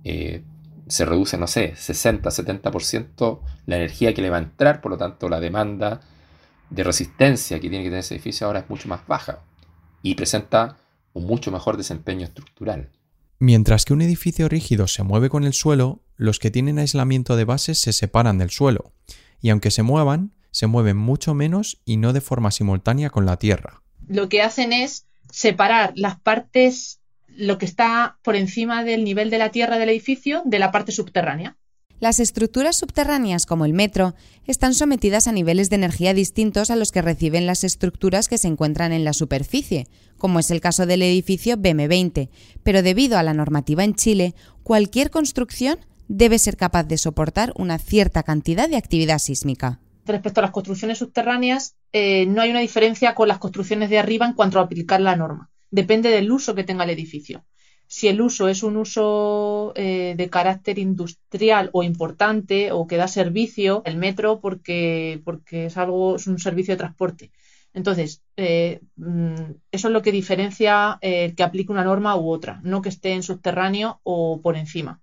eh, 0.04 0.42
se 0.86 1.04
reduce, 1.04 1.36
no 1.36 1.46
sé, 1.46 1.74
60-70% 1.74 3.40
la 3.66 3.76
energía 3.76 4.14
que 4.14 4.22
le 4.22 4.30
va 4.30 4.36
a 4.36 4.40
entrar, 4.40 4.80
por 4.80 4.92
lo 4.92 4.98
tanto, 4.98 5.28
la 5.28 5.40
demanda 5.40 6.00
de 6.70 6.84
resistencia 6.84 7.58
que 7.58 7.68
tiene 7.68 7.84
que 7.84 7.90
tener 7.90 8.00
ese 8.00 8.14
edificio 8.14 8.46
ahora 8.46 8.60
es 8.60 8.70
mucho 8.70 8.88
más 8.88 9.06
baja 9.06 9.40
y 10.02 10.14
presenta 10.14 10.78
un 11.12 11.26
mucho 11.26 11.50
mejor 11.50 11.76
desempeño 11.76 12.24
estructural. 12.24 12.90
Mientras 13.38 13.84
que 13.84 13.92
un 13.92 14.02
edificio 14.02 14.48
rígido 14.48 14.86
se 14.86 15.02
mueve 15.02 15.28
con 15.28 15.44
el 15.44 15.54
suelo, 15.54 16.02
los 16.16 16.38
que 16.38 16.50
tienen 16.50 16.78
aislamiento 16.78 17.36
de 17.36 17.44
bases 17.44 17.80
se 17.80 17.92
separan 17.92 18.38
del 18.38 18.50
suelo 18.50 18.92
y 19.40 19.50
aunque 19.50 19.70
se 19.70 19.82
muevan, 19.82 20.32
se 20.60 20.66
mueven 20.66 20.98
mucho 20.98 21.32
menos 21.32 21.80
y 21.86 21.96
no 21.96 22.12
de 22.12 22.20
forma 22.20 22.50
simultánea 22.50 23.08
con 23.08 23.24
la 23.24 23.38
Tierra. 23.38 23.80
Lo 24.06 24.28
que 24.28 24.42
hacen 24.42 24.74
es 24.74 25.06
separar 25.30 25.94
las 25.96 26.20
partes, 26.20 27.00
lo 27.28 27.56
que 27.56 27.64
está 27.64 28.18
por 28.20 28.36
encima 28.36 28.84
del 28.84 29.02
nivel 29.02 29.30
de 29.30 29.38
la 29.38 29.48
Tierra 29.52 29.78
del 29.78 29.88
edificio, 29.88 30.42
de 30.44 30.58
la 30.58 30.70
parte 30.70 30.92
subterránea. 30.92 31.56
Las 31.98 32.20
estructuras 32.20 32.76
subterráneas, 32.76 33.46
como 33.46 33.64
el 33.64 33.72
metro, 33.72 34.14
están 34.46 34.74
sometidas 34.74 35.28
a 35.28 35.32
niveles 35.32 35.70
de 35.70 35.76
energía 35.76 36.12
distintos 36.12 36.68
a 36.68 36.76
los 36.76 36.92
que 36.92 37.00
reciben 37.00 37.46
las 37.46 37.64
estructuras 37.64 38.28
que 38.28 38.36
se 38.36 38.48
encuentran 38.48 38.92
en 38.92 39.04
la 39.04 39.14
superficie, 39.14 39.86
como 40.18 40.40
es 40.40 40.50
el 40.50 40.60
caso 40.60 40.84
del 40.84 41.00
edificio 41.00 41.56
BM20, 41.56 42.28
pero 42.62 42.82
debido 42.82 43.16
a 43.16 43.22
la 43.22 43.32
normativa 43.32 43.82
en 43.82 43.94
Chile, 43.94 44.34
cualquier 44.62 45.08
construcción 45.08 45.78
debe 46.08 46.38
ser 46.38 46.58
capaz 46.58 46.84
de 46.84 46.98
soportar 46.98 47.54
una 47.56 47.78
cierta 47.78 48.22
cantidad 48.24 48.68
de 48.68 48.76
actividad 48.76 49.20
sísmica. 49.20 49.80
Respecto 50.10 50.40
a 50.40 50.42
las 50.42 50.50
construcciones 50.50 50.98
subterráneas, 50.98 51.76
eh, 51.92 52.26
no 52.26 52.42
hay 52.42 52.50
una 52.50 52.60
diferencia 52.60 53.14
con 53.14 53.28
las 53.28 53.38
construcciones 53.38 53.90
de 53.90 53.98
arriba 53.98 54.26
en 54.26 54.34
cuanto 54.34 54.58
a 54.58 54.62
aplicar 54.62 55.00
la 55.00 55.16
norma. 55.16 55.50
Depende 55.70 56.10
del 56.10 56.32
uso 56.32 56.54
que 56.54 56.64
tenga 56.64 56.84
el 56.84 56.90
edificio. 56.90 57.44
Si 57.86 58.08
el 58.08 58.20
uso 58.20 58.48
es 58.48 58.62
un 58.62 58.76
uso 58.76 59.72
eh, 59.76 60.14
de 60.16 60.30
carácter 60.30 60.78
industrial 60.78 61.70
o 61.72 61.82
importante 61.82 62.72
o 62.72 62.86
que 62.86 62.96
da 62.96 63.08
servicio, 63.08 63.82
el 63.84 63.96
metro 63.96 64.40
porque, 64.40 65.20
porque 65.24 65.66
es 65.66 65.76
algo, 65.76 66.16
es 66.16 66.26
un 66.26 66.38
servicio 66.38 66.74
de 66.74 66.78
transporte. 66.78 67.30
Entonces, 67.72 68.22
eh, 68.36 68.80
mm, 68.96 69.52
eso 69.70 69.88
es 69.88 69.92
lo 69.92 70.02
que 70.02 70.12
diferencia 70.12 70.98
que 71.00 71.42
aplique 71.42 71.72
una 71.72 71.84
norma 71.84 72.16
u 72.16 72.30
otra, 72.30 72.60
no 72.64 72.82
que 72.82 72.88
esté 72.88 73.12
en 73.12 73.22
subterráneo 73.22 74.00
o 74.02 74.40
por 74.42 74.56
encima. 74.56 75.00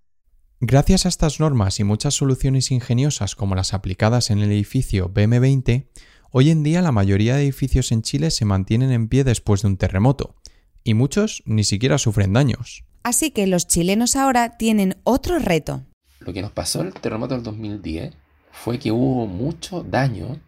Gracias 0.59 1.05
a 1.05 1.09
estas 1.09 1.39
normas 1.39 1.79
y 1.79 1.83
muchas 1.83 2.15
soluciones 2.15 2.71
ingeniosas 2.71 3.35
como 3.35 3.53
las 3.53 3.75
aplicadas 3.75 4.31
en 4.31 4.39
el 4.39 4.51
edificio 4.51 5.13
BM20, 5.13 5.85
hoy 6.31 6.49
en 6.49 6.63
día 6.63 6.81
la 6.81 6.91
mayoría 6.91 7.35
de 7.35 7.43
edificios 7.43 7.91
en 7.91 8.01
Chile 8.01 8.31
se 8.31 8.43
mantienen 8.43 8.91
en 8.91 9.07
pie 9.07 9.23
después 9.23 9.61
de 9.61 9.67
un 9.67 9.77
terremoto, 9.77 10.35
y 10.83 10.95
muchos 10.95 11.43
ni 11.45 11.63
siquiera 11.63 11.99
sufren 11.99 12.33
daños. 12.33 12.85
Así 13.03 13.29
que 13.29 13.45
los 13.45 13.67
chilenos 13.67 14.15
ahora 14.15 14.57
tienen 14.57 14.97
otro 15.03 15.37
reto. 15.37 15.83
Lo 16.21 16.33
que 16.33 16.41
nos 16.41 16.53
pasó 16.53 16.81
en 16.81 16.87
el 16.87 16.93
terremoto 16.93 17.35
del 17.35 17.43
2010 17.43 18.15
fue 18.51 18.79
que 18.79 18.91
hubo 18.91 19.27
mucho 19.27 19.83
daño 19.83 20.39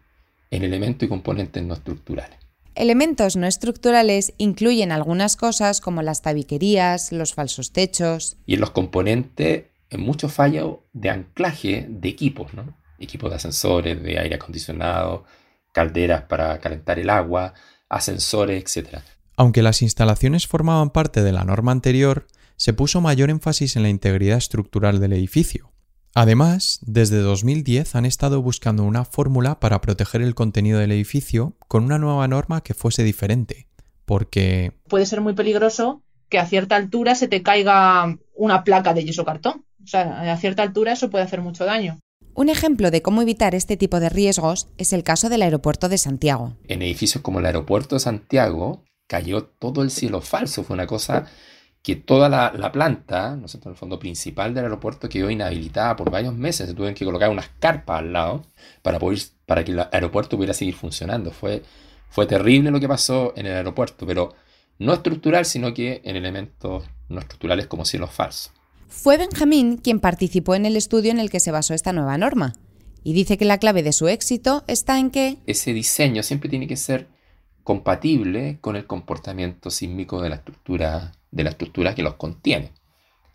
en 0.50 0.64
elementos 0.64 1.06
y 1.06 1.08
componentes 1.08 1.62
no 1.62 1.74
estructurales. 1.74 2.36
Elementos 2.74 3.36
no 3.36 3.46
estructurales 3.46 4.32
incluyen 4.38 4.90
algunas 4.90 5.36
cosas 5.36 5.80
como 5.80 6.02
las 6.02 6.20
tabiquerías, 6.22 7.12
los 7.12 7.32
falsos 7.32 7.72
techos. 7.72 8.38
Y 8.44 8.54
en 8.54 8.60
los 8.60 8.72
componentes, 8.72 9.66
en 9.90 10.00
muchos 10.00 10.32
fallos 10.32 10.78
de 10.92 11.10
anclaje 11.10 11.86
de 11.88 12.08
equipos, 12.08 12.54
¿no? 12.54 12.76
Equipos 12.98 13.30
de 13.30 13.36
ascensores, 13.36 14.02
de 14.02 14.18
aire 14.18 14.36
acondicionado, 14.36 15.24
calderas 15.72 16.22
para 16.22 16.58
calentar 16.60 16.98
el 16.98 17.10
agua, 17.10 17.54
ascensores, 17.88 18.76
etc. 18.76 18.98
Aunque 19.36 19.62
las 19.62 19.82
instalaciones 19.82 20.46
formaban 20.46 20.90
parte 20.90 21.22
de 21.22 21.32
la 21.32 21.44
norma 21.44 21.72
anterior, 21.72 22.26
se 22.56 22.72
puso 22.72 23.00
mayor 23.00 23.30
énfasis 23.30 23.76
en 23.76 23.82
la 23.82 23.88
integridad 23.88 24.38
estructural 24.38 25.00
del 25.00 25.14
edificio. 25.14 25.72
Además, 26.14 26.80
desde 26.82 27.18
2010 27.18 27.94
han 27.94 28.04
estado 28.04 28.42
buscando 28.42 28.82
una 28.82 29.04
fórmula 29.04 29.60
para 29.60 29.80
proteger 29.80 30.22
el 30.22 30.34
contenido 30.34 30.78
del 30.78 30.92
edificio 30.92 31.56
con 31.68 31.84
una 31.84 31.98
nueva 31.98 32.26
norma 32.26 32.62
que 32.62 32.74
fuese 32.74 33.04
diferente, 33.04 33.68
porque... 34.04 34.72
Puede 34.88 35.06
ser 35.06 35.20
muy 35.20 35.34
peligroso 35.34 36.02
que 36.28 36.38
a 36.38 36.46
cierta 36.46 36.76
altura 36.76 37.14
se 37.14 37.28
te 37.28 37.42
caiga 37.42 38.18
una 38.34 38.64
placa 38.64 38.92
de 38.92 39.04
yeso 39.04 39.24
cartón. 39.24 39.64
O 39.82 39.86
sea, 39.86 40.32
a 40.32 40.36
cierta 40.36 40.62
altura 40.62 40.92
eso 40.92 41.10
puede 41.10 41.24
hacer 41.24 41.40
mucho 41.40 41.64
daño. 41.64 41.98
Un 42.34 42.48
ejemplo 42.48 42.90
de 42.90 43.02
cómo 43.02 43.22
evitar 43.22 43.54
este 43.54 43.76
tipo 43.76 44.00
de 44.00 44.08
riesgos 44.08 44.68
es 44.78 44.92
el 44.92 45.02
caso 45.02 45.28
del 45.28 45.42
aeropuerto 45.42 45.88
de 45.88 45.98
Santiago. 45.98 46.54
En 46.68 46.80
edificios 46.82 47.22
como 47.22 47.40
el 47.40 47.46
aeropuerto 47.46 47.96
de 47.96 48.00
Santiago 48.00 48.84
cayó 49.06 49.44
todo 49.44 49.82
el 49.82 49.90
cielo 49.90 50.20
falso. 50.20 50.62
Fue 50.62 50.74
una 50.74 50.86
cosa 50.86 51.26
que 51.82 51.96
toda 51.96 52.28
la, 52.28 52.72
planta, 52.72 53.36
¿no 53.36 53.48
sé, 53.48 53.58
el 53.64 53.74
fondo 53.74 53.98
principal 53.98 54.54
del 54.54 54.64
aeropuerto 54.64 55.08
quedó 55.08 55.30
inhabilitada 55.30 55.96
por 55.96 56.10
varios 56.10 56.34
meses. 56.34 56.68
Se 56.68 56.74
tuvieron 56.74 56.94
que 56.94 57.04
colocar 57.04 57.30
unas 57.30 57.48
carpas 57.58 57.98
al 57.98 58.12
lado 58.12 58.46
para, 58.82 58.98
poder, 58.98 59.18
para 59.46 59.64
que 59.64 59.72
el 59.72 59.80
aeropuerto 59.90 60.36
pudiera 60.36 60.54
seguir 60.54 60.74
funcionando. 60.74 61.32
Fue, 61.32 61.62
fue 62.08 62.26
terrible 62.26 62.70
lo 62.70 62.80
que 62.80 62.88
pasó 62.88 63.32
en 63.36 63.46
el 63.46 63.54
aeropuerto, 63.54 64.06
pero 64.06 64.34
no 64.78 64.92
estructural, 64.92 65.44
sino 65.44 65.74
que 65.74 66.00
en 66.04 66.16
elementos 66.16 66.84
no 67.08 67.20
estructurales 67.20 67.66
como 67.66 67.84
cielos 67.84 68.10
falsos. 68.10 68.52
Fue 68.90 69.16
Benjamín 69.16 69.78
quien 69.78 70.00
participó 70.00 70.56
en 70.56 70.66
el 70.66 70.76
estudio 70.76 71.12
en 71.12 71.20
el 71.20 71.30
que 71.30 71.40
se 71.40 71.52
basó 71.52 71.74
esta 71.74 71.92
nueva 71.92 72.18
norma, 72.18 72.54
y 73.02 73.14
dice 73.14 73.38
que 73.38 73.44
la 73.44 73.58
clave 73.58 73.82
de 73.82 73.92
su 73.92 74.08
éxito 74.08 74.64
está 74.66 74.98
en 74.98 75.10
que 75.10 75.38
ese 75.46 75.72
diseño 75.72 76.22
siempre 76.22 76.50
tiene 76.50 76.66
que 76.66 76.76
ser 76.76 77.08
compatible 77.62 78.58
con 78.60 78.76
el 78.76 78.86
comportamiento 78.86 79.70
sísmico 79.70 80.20
de 80.20 80.28
la 80.28 80.34
estructura, 80.34 81.12
de 81.30 81.44
la 81.44 81.50
estructura 81.50 81.94
que 81.94 82.02
los 82.02 82.14
contiene. 82.14 82.72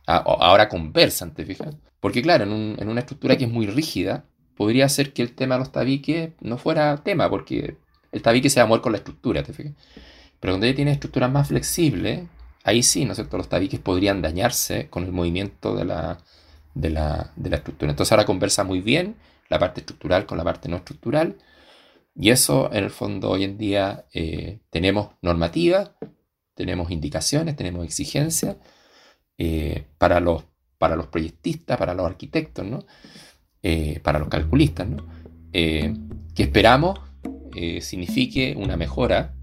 Ah, 0.06 0.18
ahora 0.18 0.70
conversan, 0.70 1.34
¿te 1.34 1.46
fijas? 1.46 1.74
Porque 2.00 2.22
claro, 2.22 2.44
en, 2.44 2.88
una 2.88 3.00
estructura 3.00 3.38
que 3.38 3.46
es 3.46 3.50
muy 3.50 3.66
rígida, 3.66 4.26
podría 4.56 4.88
ser 4.90 5.14
que 5.14 5.22
el 5.22 5.34
tema 5.34 5.56
de 5.56 5.60
los 5.60 5.72
tabiques 5.72 6.32
no 6.42 6.58
fuera 6.58 6.98
tema, 6.98 7.30
porque 7.30 7.78
el 8.12 8.22
tabique 8.22 8.50
se 8.50 8.60
va 8.60 8.66
a 8.66 8.68
mover 8.68 8.82
con 8.82 8.92
la 8.92 9.00
estructura, 9.00 9.42
¿te 9.42 9.54
fijas? 9.54 9.74
Pero 10.40 10.54
cuando 10.54 10.68
ya 10.68 10.76
tiene 10.76 10.92
estructuras 10.92 11.32
más 11.32 11.48
flexibles, 11.48 12.28
ahí 12.66 12.84
sí, 12.84 13.06
¿no 13.06 13.12
es 13.12 13.18
cierto? 13.18 13.38
Los 13.38 13.48
tabiques 13.48 13.80
podrían 13.80 14.22
dañarse 14.22 14.90
con 14.90 15.06
el 15.06 15.12
movimiento 15.12 15.76
de 15.76 15.86
la, 15.86 16.18
de 16.74 16.90
la, 16.90 17.32
estructura. 17.52 17.92
Entonces 17.92 18.12
ahora 18.12 18.26
conversa 18.26 18.64
muy 18.64 18.82
bien 18.82 19.16
la 19.50 19.60
parte 19.60 19.82
estructural 19.82 20.26
con 20.26 20.38
la 20.38 20.44
parte 20.44 20.68
no 20.68 20.78
estructural. 20.78 21.38
Y 22.16 22.32
eso, 22.32 22.72
en 22.74 22.84
el 22.84 22.90
fondo, 22.90 23.30
hoy 23.30 23.44
en 23.44 23.58
día 23.58 24.06
eh, 24.14 24.60
tenemos 24.72 25.12
normativa, 25.22 25.96
tenemos 26.56 26.90
indicaciones, 26.90 27.56
tenemos 27.56 27.86
exigencias 27.86 28.58
eh, 29.38 29.86
para, 30.00 30.20
los, 30.20 30.46
para 30.80 30.96
los 30.96 31.08
proyectistas, 31.08 31.78
para 31.78 31.94
los 31.94 32.06
arquitectos, 32.06 32.66
¿no? 32.66 32.86
Eh, 33.62 34.00
para 34.02 34.20
los 34.20 34.28
calculistas, 34.28 34.88
¿no? 34.88 35.06
que 35.52 36.44
esperamos 36.44 37.00
signifique 37.80 38.54
una 38.58 38.76
mejora 38.76 39.35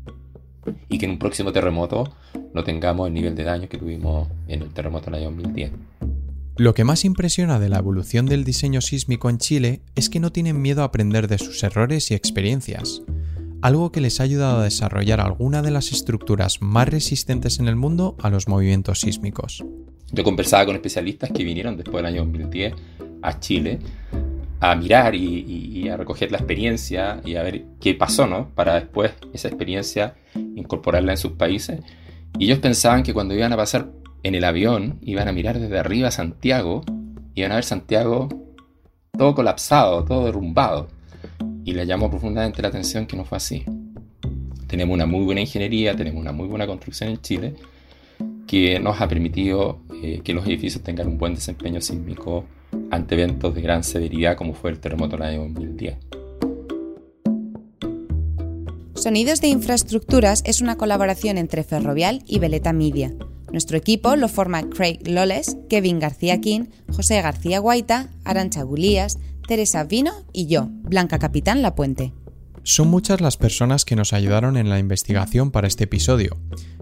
y 0.89 0.99
que 0.99 1.07
en 1.07 1.13
un 1.13 1.19
próximo 1.19 1.53
terremoto 1.53 2.13
no 2.55 2.65
tengamos 2.65 3.09
el 3.09 3.15
nivel 3.15 3.35
de 3.35 3.45
daño 3.45 3.69
que 3.69 3.79
tuvimos 3.79 4.29
en 4.49 4.63
el 4.63 4.71
terremoto 4.71 5.07
del 5.07 5.15
año 5.17 5.31
2010. 5.31 5.73
Lo 6.57 6.75
que 6.75 6.85
más 6.85 7.05
impresiona 7.05 7.59
de 7.59 7.71
la 7.71 7.79
evolución 7.79 8.27
del 8.27 8.45
diseño 8.45 8.83
sísmico 8.83 9.31
en 9.31 9.39
Chile 9.39 9.81
es 9.95 10.11
que 10.11 10.21
no 10.21 10.33
tienen 10.33 10.61
miedo 10.61 10.83
a 10.83 10.87
aprender 10.87 11.27
de 11.27 11.39
sus 11.39 11.63
errores 11.63 12.11
y 12.11 12.15
experiencias, 12.15 13.03
algo 13.63 13.91
que 13.91 14.03
les 14.03 14.21
ha 14.21 14.25
ayudado 14.25 14.61
a 14.61 14.65
desarrollar 14.65 15.21
alguna 15.21 15.63
de 15.63 15.71
las 15.71 15.93
estructuras 15.93 16.61
más 16.61 16.89
resistentes 16.89 17.59
en 17.59 17.69
el 17.69 17.77
mundo 17.77 18.17
a 18.21 18.29
los 18.29 18.49
movimientos 18.49 19.01
sísmicos. 19.01 19.65
Yo 20.11 20.25
conversaba 20.25 20.67
con 20.67 20.75
especialistas 20.75 21.31
que 21.31 21.43
vinieron 21.43 21.77
después 21.77 21.97
del 21.97 22.13
año 22.13 22.25
2010 22.25 22.75
a 23.23 23.41
Chile 23.41 23.79
a 24.63 24.77
mirar 24.77 25.17
y, 25.17 25.89
a 25.89 25.97
recoger 25.97 26.31
la 26.31 26.39
experiencia 26.39 27.21
y 27.25 27.35
a 27.35 27.43
ver 27.43 27.65
qué 27.81 27.95
pasó, 27.95 28.29
¿no? 28.29 28.51
Para 28.55 28.75
después 28.75 29.11
esa 29.33 29.49
experiencia 29.49 30.15
incorporarla 30.37 31.11
en 31.11 31.19
sus 31.19 31.33
países. 31.33 31.81
Y 32.39 32.45
ellos 32.45 32.61
pensaban 32.61 33.03
que 33.03 33.13
cuando 33.13 33.35
iban 33.35 33.53
a 33.53 33.57
pasar 33.57 33.91
en 34.23 34.37
el 34.37 34.45
avión, 34.45 35.01
iban 35.03 35.27
a 35.27 35.33
mirar 35.33 35.59
desde 35.59 35.81
arriba 35.81 36.09
a 36.09 36.13
Santiago, 36.13 36.83
iban 37.35 37.51
a 37.51 37.57
ver 37.57 37.65
Santiago 37.65 38.29
todo 39.19 39.35
colapsado, 39.35 40.05
todo 40.05 40.27
derrumbado. 40.27 40.87
Y 41.65 41.73
le 41.75 41.85
llamó 41.85 42.09
profundamente 42.09 42.63
la 42.63 42.69
atención 42.69 43.07
que 43.07 43.17
no 43.17 43.25
fue 43.25 43.39
así. 43.39 43.65
Tenemos 44.69 44.95
una 44.95 45.07
muy 45.07 45.25
buena 45.25 45.41
ingeniería, 45.41 45.97
tenemos 45.97 46.21
una 46.21 46.31
muy 46.31 46.47
buena 46.47 46.69
construcción 46.69 47.11
en 47.11 47.21
Chile, 47.21 47.55
que 48.47 48.79
nos 48.79 49.01
ha 49.01 49.09
permitido 49.09 49.81
eh, 50.05 50.21
que 50.23 50.33
los 50.33 50.47
edificios 50.47 50.85
tengan 50.85 51.09
un 51.09 51.19
buen 51.19 51.35
desempeño 51.35 51.81
sísmico 51.81 52.45
ante 52.91 53.15
eventos 53.15 53.55
de 53.55 53.63
gran 53.63 53.85
severidad 53.85 54.37
como 54.37 54.55
fue 54.55 54.71
el 54.71 54.81
terremoto 54.81 55.17
del 55.17 55.27
año 55.27 55.41
2010. 55.43 55.97
Sonidos 58.95 59.41
de 59.41 59.49
Infraestructuras 59.49 60.43
es 60.47 60.61
una 60.61 60.77
colaboración 60.77 61.37
entre 61.37 61.65
Ferrovial 61.65 62.23
y 62.27 62.39
Veleta 62.39 62.73
Media. 62.73 63.13
Nuestro 63.51 63.77
equipo 63.77 64.15
lo 64.17 64.29
forma 64.29 64.63
Craig 64.63 65.01
Loles, 65.05 65.57
Kevin 65.69 65.99
García 65.99 66.41
King, 66.41 66.67
José 66.91 67.21
García 67.21 67.59
Guaita, 67.59 68.11
Arancha 68.25 68.63
Gulías, 68.63 69.19
Teresa 69.49 69.85
Vino 69.85 70.13
y 70.33 70.47
yo, 70.47 70.69
Blanca 70.71 71.19
Capitán 71.19 71.63
La 71.63 71.75
Puente. 71.75 72.13
Son 72.65 72.89
muchas 72.89 73.21
las 73.21 73.37
personas 73.37 73.85
que 73.85 73.97
nos 73.97 74.13
ayudaron 74.13 74.57
en 74.57 74.71
la 74.71 74.79
investigación 74.79 75.51
para 75.51 75.67
este 75.67 75.85
episodio. 75.85 76.37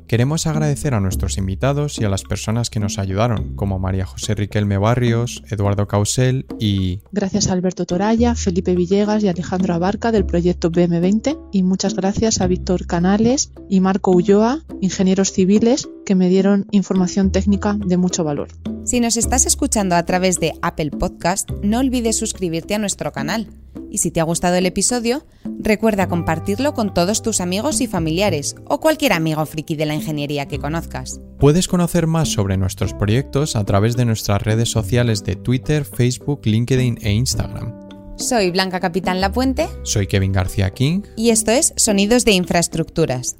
Queremos 0.06 0.46
agradecer 0.46 0.94
a 0.94 1.00
nuestros 1.00 1.38
invitados 1.38 1.98
y 2.00 2.04
a 2.04 2.08
las 2.08 2.22
personas 2.22 2.70
que 2.70 2.80
nos 2.80 2.98
ayudaron, 2.98 3.54
como 3.56 3.78
María 3.78 4.06
José 4.06 4.34
Riquelme 4.34 4.78
Barrios, 4.78 5.42
Eduardo 5.50 5.86
Causel 5.86 6.46
y... 6.58 7.00
Gracias 7.12 7.48
a 7.48 7.52
Alberto 7.52 7.86
Toralla, 7.86 8.34
Felipe 8.34 8.74
Villegas 8.74 9.22
y 9.22 9.28
Alejandro 9.28 9.74
Abarca 9.74 10.12
del 10.12 10.26
proyecto 10.26 10.70
BM20 10.70 11.38
y 11.52 11.62
muchas 11.62 11.94
gracias 11.94 12.40
a 12.40 12.46
Víctor 12.46 12.86
Canales 12.86 13.52
y 13.68 13.80
Marco 13.80 14.10
Ulloa, 14.10 14.64
ingenieros 14.80 15.32
civiles, 15.32 15.88
que 16.04 16.14
me 16.14 16.28
dieron 16.28 16.66
información 16.70 17.30
técnica 17.30 17.76
de 17.78 17.96
mucho 17.96 18.24
valor. 18.24 18.48
Si 18.84 18.98
nos 18.98 19.16
estás 19.16 19.46
escuchando 19.46 19.94
a 19.94 20.04
través 20.04 20.40
de 20.40 20.54
Apple 20.62 20.90
Podcast, 20.90 21.50
no 21.62 21.78
olvides 21.78 22.16
suscribirte 22.16 22.74
a 22.74 22.78
nuestro 22.78 23.12
canal. 23.12 23.48
Y 23.90 23.98
si 23.98 24.10
te 24.10 24.20
ha 24.20 24.24
gustado 24.24 24.56
el 24.56 24.66
episodio, 24.66 25.24
recuerda 25.58 26.08
compartirlo 26.08 26.74
con 26.74 26.94
todos 26.94 27.22
tus 27.22 27.40
amigos 27.40 27.80
y 27.80 27.86
familiares 27.86 28.56
o 28.66 28.80
cualquier 28.80 29.12
amigo 29.12 29.44
friki 29.46 29.76
de 29.76 29.86
la 29.86 29.94
ingeniería 29.94 30.46
que 30.46 30.58
conozcas. 30.58 31.20
Puedes 31.38 31.68
conocer 31.68 32.06
más 32.06 32.28
sobre 32.28 32.56
nuestros 32.56 32.94
proyectos 32.94 33.56
a 33.56 33.64
través 33.64 33.96
de 33.96 34.04
nuestras 34.04 34.42
redes 34.42 34.70
sociales 34.70 35.24
de 35.24 35.36
Twitter, 35.36 35.84
Facebook, 35.84 36.42
LinkedIn 36.44 36.98
e 37.02 37.12
Instagram. 37.12 37.80
Soy 38.16 38.50
Blanca 38.50 38.80
Capitán 38.80 39.20
Lapuente. 39.20 39.66
Soy 39.82 40.06
Kevin 40.06 40.32
García 40.32 40.70
King. 40.70 41.00
Y 41.16 41.30
esto 41.30 41.52
es 41.52 41.72
Sonidos 41.76 42.26
de 42.26 42.32
Infraestructuras. 42.32 43.39